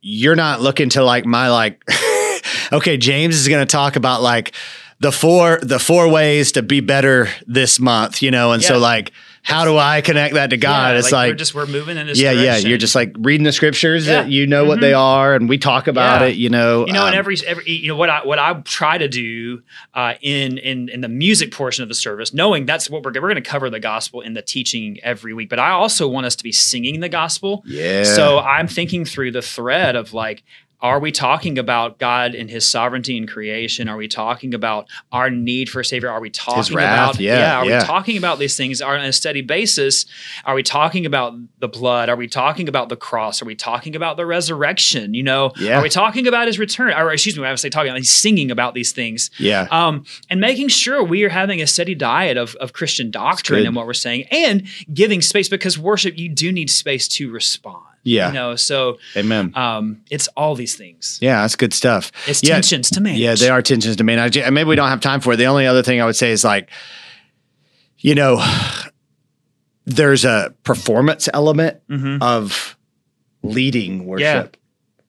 [0.00, 1.82] you're not looking to like my like.
[2.72, 4.52] okay, James is going to talk about like
[5.00, 8.22] the four the four ways to be better this month.
[8.22, 9.12] You know, and so like,
[9.44, 10.92] how do I connect that to God?
[10.92, 11.36] Yeah, it's we're like.
[11.36, 12.20] just we're moving in this.
[12.20, 12.56] yeah, yeah.
[12.58, 14.22] You're just like reading the scriptures Yeah.
[14.22, 16.28] that you know what they are, and we talk about Yeah.
[16.28, 16.36] it.
[16.36, 18.98] You know, you know, and um, every every you know what I what I try
[18.98, 19.62] to do
[19.94, 23.20] uh, in in in the music portion of the service, knowing that's what we're we're
[23.32, 26.36] going to cover the gospel in the teaching every week, but I also want us
[26.36, 27.62] to be singing the gospel.
[27.66, 28.04] yeah.
[28.04, 30.44] So I'm thinking through the thread of like.
[30.82, 33.88] Are we talking about God and His sovereignty in creation?
[33.88, 36.10] Are we talking about our need for a Savior?
[36.10, 37.80] Are we talking wrath, about yeah, Are yeah.
[37.80, 40.06] we talking about these things on a steady basis?
[40.44, 42.08] Are we talking about the blood?
[42.08, 43.40] Are we talking about the cross?
[43.40, 45.14] Are we talking about the resurrection?
[45.14, 45.78] You know, Yeah.
[45.78, 46.92] are we talking about His return?
[46.92, 49.68] Or excuse me, I say talking, he's singing about these things yeah.
[49.70, 53.76] um, and making sure we are having a steady diet of, of Christian doctrine and
[53.76, 57.84] what we're saying, and giving space because worship you do need space to respond.
[58.04, 58.28] Yeah.
[58.28, 59.52] you know, so Amen.
[59.54, 61.18] um, it's all these things.
[61.22, 62.10] Yeah, that's good stuff.
[62.26, 63.20] It's yeah, tensions to manage.
[63.20, 64.36] Yeah, they are tensions to manage.
[64.36, 65.36] And Maybe we don't have time for it.
[65.36, 66.68] The only other thing I would say is like,
[67.98, 68.44] you know,
[69.84, 72.20] there's a performance element Mhm.
[72.22, 72.76] of
[73.42, 74.56] leading worship.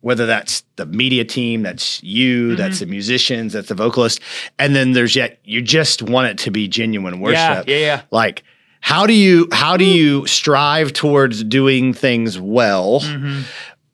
[0.01, 2.85] Whether that's the media team, that's you, that's Mm-hmm.
[2.85, 4.19] the musicians, that's the vocalist,
[4.59, 7.67] and then there's yet you just want it to be genuine Yeah, worship.
[7.69, 8.01] yeah, yeah.
[8.11, 8.43] Like,
[8.85, 13.43] how do you how do you strive towards doing things well, Mhm.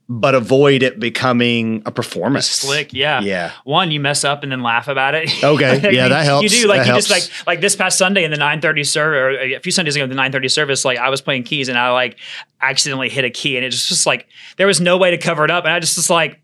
[0.09, 2.49] but avoid it becoming a performance?
[2.49, 3.21] Slick, yeah.
[3.21, 3.51] Yeah.
[3.65, 5.29] One, you mess up and then laugh about it.
[5.43, 6.43] Okay, yeah, that helps.
[6.43, 8.83] You do like That you just like like this past Sunday in the nine thirty
[8.83, 10.83] service, or a few Sundays ago in the nine thirty service.
[10.83, 12.17] Like I was playing keys and I like
[12.59, 14.27] accidentally hit a key, and it's just like
[14.57, 16.41] there was no way to cover it up, and I just was like.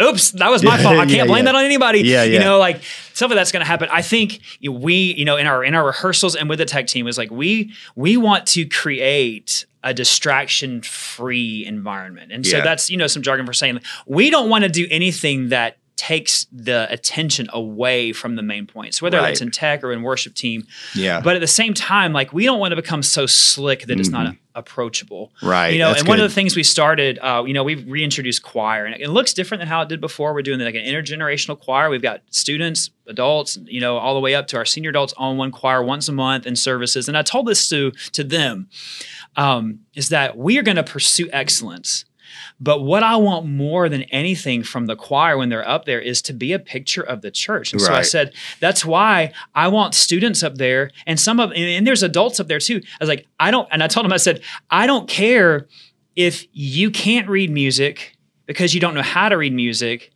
[0.00, 0.94] Oops, that was my fault.
[0.94, 1.52] I can't yeah, blame yeah.
[1.52, 2.00] that on anybody.
[2.02, 2.82] Yeah, You know, like
[3.14, 3.88] stuff like that's going to happen.
[3.90, 7.08] I think we, you know, in our in our rehearsals and with the tech team
[7.08, 12.64] is like we we want to create a distraction free environment, and so Yeah.
[12.64, 16.46] that's you know some jargon for saying we don't want to do anything that takes
[16.52, 19.26] the attention away from the main points, whether Right.
[19.26, 20.64] that's in tech or in worship team.
[20.94, 21.20] Yeah.
[21.20, 24.08] But at the same time, like we don't want to become so slick that it's
[24.08, 25.32] not approachable.
[25.38, 25.48] Mm-hmm.
[25.48, 27.84] Right, You know, that's and one of the things we started, uh, you know, we've
[27.88, 30.32] reintroduced choir and it looks different than how it did before.
[30.32, 31.90] We're doing like an intergenerational choir.
[31.90, 35.36] We've got students, adults, you know, all the way up to our senior adults on
[35.36, 37.08] one choir once a month in services.
[37.08, 38.68] And I told this to to them
[39.36, 42.04] um, is that we are going to pursue excellence.
[42.60, 46.20] But what I want more than anything from the choir when they're up there is
[46.22, 47.72] to be a picture of the church.
[47.72, 51.60] And so I said, that's why I want students up there and some of, and,
[51.60, 52.80] and there's adults up there too.
[52.84, 55.68] I was like, I don't, and I told them, I said, I don't care
[56.16, 60.10] if you can't read music because you don't know how to read music.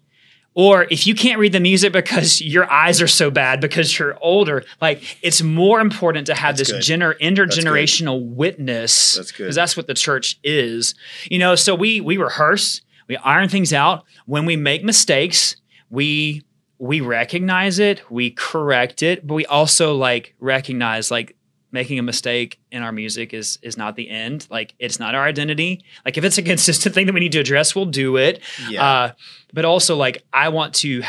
[0.55, 4.19] Or if you can't read the music because your eyes are so bad because you're
[4.21, 9.15] older, like it's more important to have That's this gener- intergenerational witness.
[9.15, 9.45] That's good.
[9.45, 10.95] Because that's what the church is.
[11.31, 14.05] You know, so we we rehearse, we iron things out.
[14.27, 15.57] When we make mistakes,
[15.89, 16.43] we
[16.79, 21.37] we recognize it, we correct it, but we also like recognize like
[21.73, 24.47] making a mistake in our music is is not the end.
[24.51, 25.85] Like it's not our identity.
[26.05, 28.41] Like if it's a consistent thing that we need to address, we'll do it.
[28.69, 28.85] Yeah.
[28.85, 29.13] Uh,
[29.53, 31.03] but also like I want to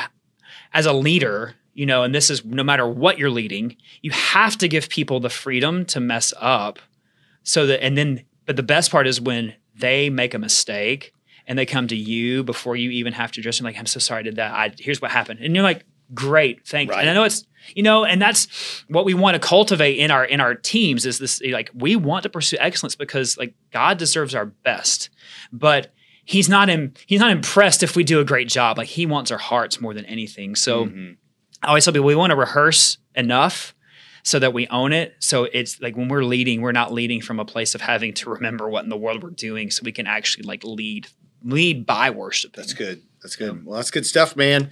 [0.74, 4.58] as a leader, you know, and this is no matter what you're leading, you have
[4.60, 6.80] to give people the freedom to mess up
[7.44, 11.14] so that and then but the best part is when they make a mistake
[11.46, 14.00] and they come to you before you even have to address them like i'm so
[14.00, 15.84] sorry i did that I, here's what happened and you're like
[16.14, 17.02] great thank you Right.
[17.02, 17.44] and i know it's
[17.76, 21.20] you know and that's what we want to cultivate in our in our teams is
[21.20, 25.10] this like we want to pursue excellence because like god deserves our best
[25.52, 25.94] but
[26.26, 29.32] he's not in, he's not impressed if we do a great job like he wants
[29.32, 31.18] our hearts more than anything so Mhm.
[31.62, 33.74] I always tell people we want to rehearse enough
[34.24, 35.16] so that we own it.
[35.20, 38.30] So it's like when we're leading, we're not leading from a place of having to
[38.32, 41.08] remember what in the world we're doing, so we can actually like lead
[41.42, 42.54] lead by worship.
[42.54, 43.02] That's good.
[43.22, 43.66] That's good.
[43.66, 44.72] Well, that's good stuff, man.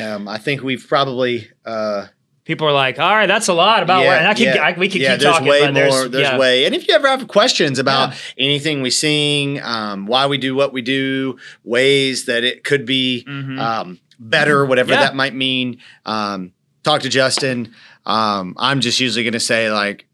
[0.00, 1.48] Um, I think we've probably.
[1.64, 2.06] Uh,
[2.48, 4.62] People are like, "All right, that's a lot about yeah, where." And I could, yeah,
[4.62, 5.48] I, we could yeah, keep there's talking.
[5.48, 6.08] way but there's, more.
[6.08, 6.38] There's yeah.
[6.38, 6.64] way.
[6.64, 10.72] And if you ever have questions about anything we sing, um, why we do what
[10.72, 13.60] we do, ways that it could be Mhm.
[13.60, 15.00] um, better, whatever Yeah.
[15.00, 15.76] that might mean,
[16.06, 16.52] um,
[16.84, 17.74] talk to Justin.
[18.06, 20.06] Um, I'm just usually going to say like.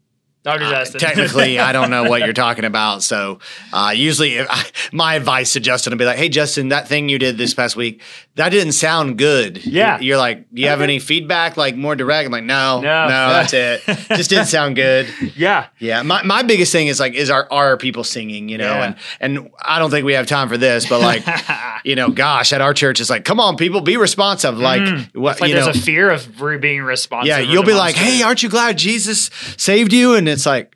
[0.45, 0.63] Dr.
[0.65, 0.99] Uh, Justin.
[1.01, 3.03] technically, I don't know what you're talking about.
[3.03, 3.39] So,
[3.73, 7.09] uh, usually, if I, my advice to Justin would be like, "Hey, Justin, that thing
[7.09, 8.01] you did this past week,
[8.35, 9.99] that didn't sound good." Yeah.
[9.99, 10.83] you're like, "Do you have Okay.
[10.83, 11.57] any feedback?
[11.57, 13.05] Like more direct?" I'm like, "No, No.
[13.07, 13.81] no, that's it.
[14.09, 17.75] Just didn't sound good." yeah, Yeah, my, my biggest thing is like, is our are
[17.75, 18.47] people singing?
[18.47, 18.93] You know, Yeah.
[19.19, 21.23] and and I don't think we have time for this, but like,
[21.83, 24.57] you know, gosh, at our church, it's like, come on, people, be responsive.
[24.59, 25.71] Like, what like you there's know.
[25.71, 26.29] a fear of
[26.61, 27.27] being responsive.
[27.29, 30.75] yeah, you'll be like, "Hey, aren't you glad Jesus saved you?" And it's like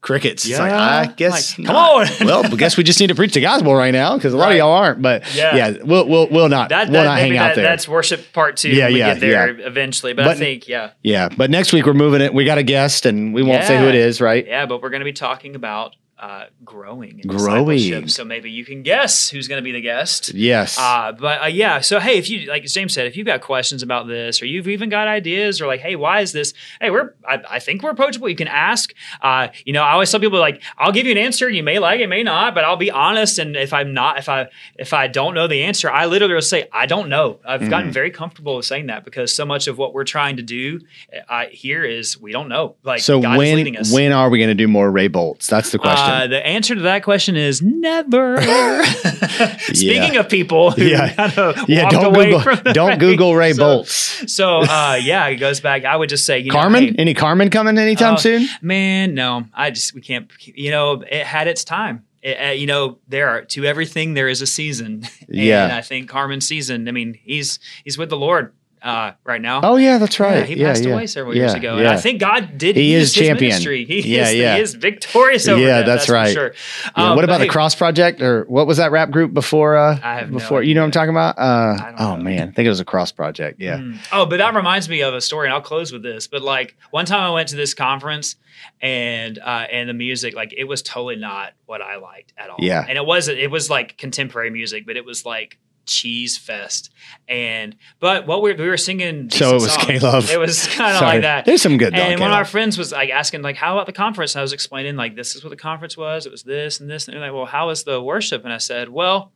[0.00, 0.44] crickets.
[0.44, 0.80] It's like, Yeah.
[0.80, 1.56] I guess.
[1.58, 2.06] Like, come on.
[2.26, 4.46] well, I guess we just need to preach the gospel right now because a lot
[4.46, 4.52] Right.
[4.52, 5.00] of y'all aren't.
[5.00, 5.54] But Yeah.
[5.54, 7.64] yeah, we'll we'll we'll not that, we'll not hang maybe out there.
[7.64, 8.70] That's worship part two.
[8.70, 9.66] Yeah, yeah, get there yeah.
[9.66, 10.12] eventually.
[10.12, 12.34] But, I think, yeah, yeah, but next week we're moving it.
[12.34, 14.44] We got a guest, and we won't say who it is, right?
[14.44, 14.66] yeah.
[14.66, 18.06] But we're going to be talking about uh, growing, in Growing.
[18.06, 20.32] So maybe you can guess who's going to be the guest.
[20.32, 20.78] Yes.
[20.78, 23.82] Uh, but uh, yeah, so hey, if you like James said, if you've got questions
[23.82, 26.54] about this, or you've even got ideas, or like, hey, why is this?
[26.80, 28.28] Hey, we're I, I think we're approachable.
[28.28, 28.94] You can ask.
[29.20, 31.50] Uh, you know, I always tell people like, I'll give you an answer.
[31.50, 33.40] You may like it, may not, but I'll be honest.
[33.40, 34.48] And if I'm not, if I
[34.78, 37.40] if I don't know the answer, I literally will say I don't know.
[37.44, 37.90] I've gotten Mm-hmm.
[37.94, 40.80] very comfortable with saying that because so much of what we're trying to do
[41.28, 42.76] uh, here is we don't know.
[42.84, 43.92] Like so God when leading us.
[43.92, 45.48] when are we going to do more Ray Boltz?
[45.48, 46.11] That's the question.
[46.12, 48.40] Uh, the answer to that question is never.
[49.72, 51.12] Speaking of people who Yeah.
[51.14, 52.40] kind of yeah, don't Google
[52.72, 52.98] don't race.
[52.98, 54.28] Google Ray So- Boltz.
[54.28, 55.84] So uh, yeah, it goes back.
[55.84, 58.46] I would just say, you know, Carmen, hey, any Carmen coming anytime Oh, soon?
[58.60, 60.30] man, no, I just we can't.
[60.44, 62.04] You know, it had its time.
[62.22, 65.04] It, uh, you know, there are to everything there is a season.
[65.28, 65.64] Yeah.
[65.64, 66.86] and I think Carmen's season.
[66.88, 68.52] I mean, he's he's with the Lord
[68.82, 69.60] uh, right now.
[69.62, 70.38] Oh yeah, that's right.
[70.38, 71.88] Yeah, he passed away several years Yeah, ago, and.
[71.88, 72.76] I think God did.
[72.76, 73.50] He is champion.
[73.50, 73.84] Ministry.
[73.84, 74.54] He Yeah, is, yeah.
[74.56, 76.32] He is victorious over Yeah, that, that's for right.
[76.32, 76.54] sure.
[76.96, 79.76] Yeah, Um, what about the Cross Project or what was that rap group before?
[79.76, 81.38] Uh, I have no before you know what I'm talking about.
[81.38, 82.22] Uh, oh know.
[82.22, 83.60] man, I think it was a Cross Project.
[83.60, 83.78] Yeah.
[83.78, 83.98] Mm.
[84.12, 86.26] Oh, but that reminds me of a story, and I'll close with this.
[86.26, 88.36] But like one time I went to this conference,
[88.80, 92.56] and uh, and the music, like it was totally not what I liked at all.
[92.58, 92.84] Yeah.
[92.88, 93.38] and it wasn't.
[93.38, 96.90] It was like contemporary music, but it was like cheese fest.
[97.28, 99.30] And but what we, we were singing.
[99.30, 99.86] So it was songs.
[99.86, 100.30] K-Love.
[100.30, 101.44] It was kind of like that.
[101.44, 101.94] There's some good.
[101.94, 104.34] And one of our friends was like asking, like, how about the conference?
[104.34, 106.26] And I was explaining, like, this is what the conference was.
[106.26, 107.06] It was this and this.
[107.08, 108.44] And they're like, well, how was the worship?
[108.44, 109.32] And I said, well,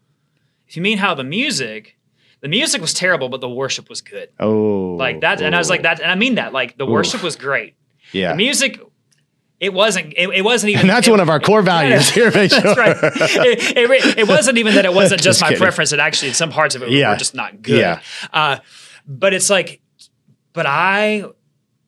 [0.69, 1.97] if you mean how the music,
[2.41, 4.29] the music was terrible, but the worship was good.
[4.39, 5.41] Oh, Like that.
[5.41, 6.01] And I was like, that.
[6.01, 6.53] And I mean that.
[6.53, 6.91] Like, the Oof.
[6.91, 7.77] worship was great.
[8.13, 8.31] Yeah.
[8.31, 8.81] The music,
[9.59, 10.83] it wasn't, it, it wasn't even.
[10.83, 12.31] and that's it- one of our core values here.
[12.31, 12.61] Make sure.
[12.61, 12.97] That's right.
[13.47, 15.63] It, it, wasn't even that it wasn't just, Just my kidding.
[15.63, 15.93] preference.
[15.93, 17.11] It actually, in some parts of it Yeah.
[17.11, 17.79] were just not good.
[17.81, 18.01] Yeah.
[18.33, 18.59] Uh,
[19.07, 19.81] but it's like,
[20.53, 21.25] but I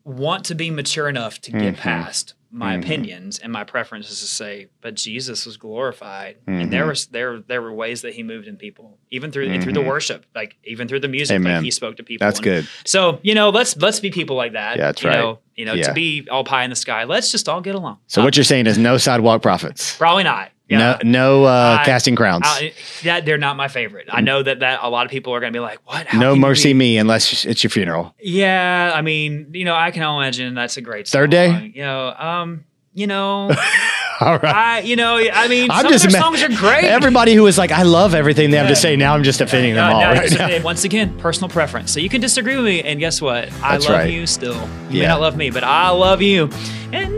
[0.04, 1.76] want to be mature enough to get Mhm.
[1.76, 2.82] past my Mhm.
[2.82, 6.88] opinions and my preferences to say, but Jesus was glorified, and there Mhm.
[6.88, 9.86] was there there were ways that He moved in people, even through through the Mhm.
[9.86, 12.24] worship, like even through the music, like He spoke to people.
[12.26, 12.68] That's And good.
[12.84, 14.76] So you know, let's let's be people like that.
[14.78, 15.18] Yeah, that's you right.
[15.18, 15.84] Know, you know, Yeah.
[15.88, 17.05] to be all pie in the sky.
[17.05, 17.99] Let's just all get along.
[18.07, 19.96] So what you're saying is no sidewalk prophets.
[19.96, 20.51] Probably not.
[20.68, 20.98] Yeah.
[21.02, 22.44] No, no uh, I- casting crowns.
[22.46, 22.68] Uh,
[23.04, 24.06] that they're not my favorite.
[24.10, 26.06] I know that that a lot of people are going to be like, "What?
[26.06, 28.14] How no MercyMe unless it's your funeral.
[28.20, 31.60] Yeah, I mean, you know, I can imagine that's a great Third song.
[31.60, 31.72] day?
[31.74, 33.50] You know, um, you know,
[34.20, 34.44] All right.
[34.54, 36.84] I, you know, I mean, I'm some just of their ima- songs are great.
[36.84, 38.96] Everybody who is like, I love everything they have to say.
[38.96, 40.62] Now I'm just offending them No, all right now.
[40.64, 41.92] once again, personal preference.
[41.92, 43.44] So you can disagree with me, and guess what?
[43.62, 44.12] I That's love right.
[44.12, 44.54] you still.
[44.90, 45.08] You may Yeah.
[45.08, 46.50] not love me, but I love you,
[46.92, 47.17] and I.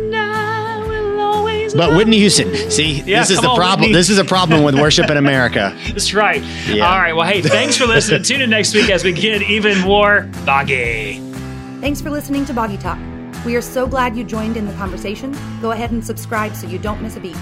[1.74, 2.18] But Whitney.
[2.18, 3.80] Houston, see, Yeah, this is the on, problem.
[3.82, 3.94] Whitney.
[3.94, 5.76] This is a problem with worship in America.
[5.88, 6.42] That's right.
[6.66, 6.86] Yeah.
[6.90, 7.14] All right.
[7.14, 8.22] Well, hey, thanks for listening.
[8.22, 11.18] Tune in next week as we get even more boggy.
[11.80, 12.98] Thanks for listening to Boggy Talk.
[13.46, 15.34] We are so glad you joined in the conversation.
[15.62, 17.36] Go ahead and subscribe so you don't miss a beat.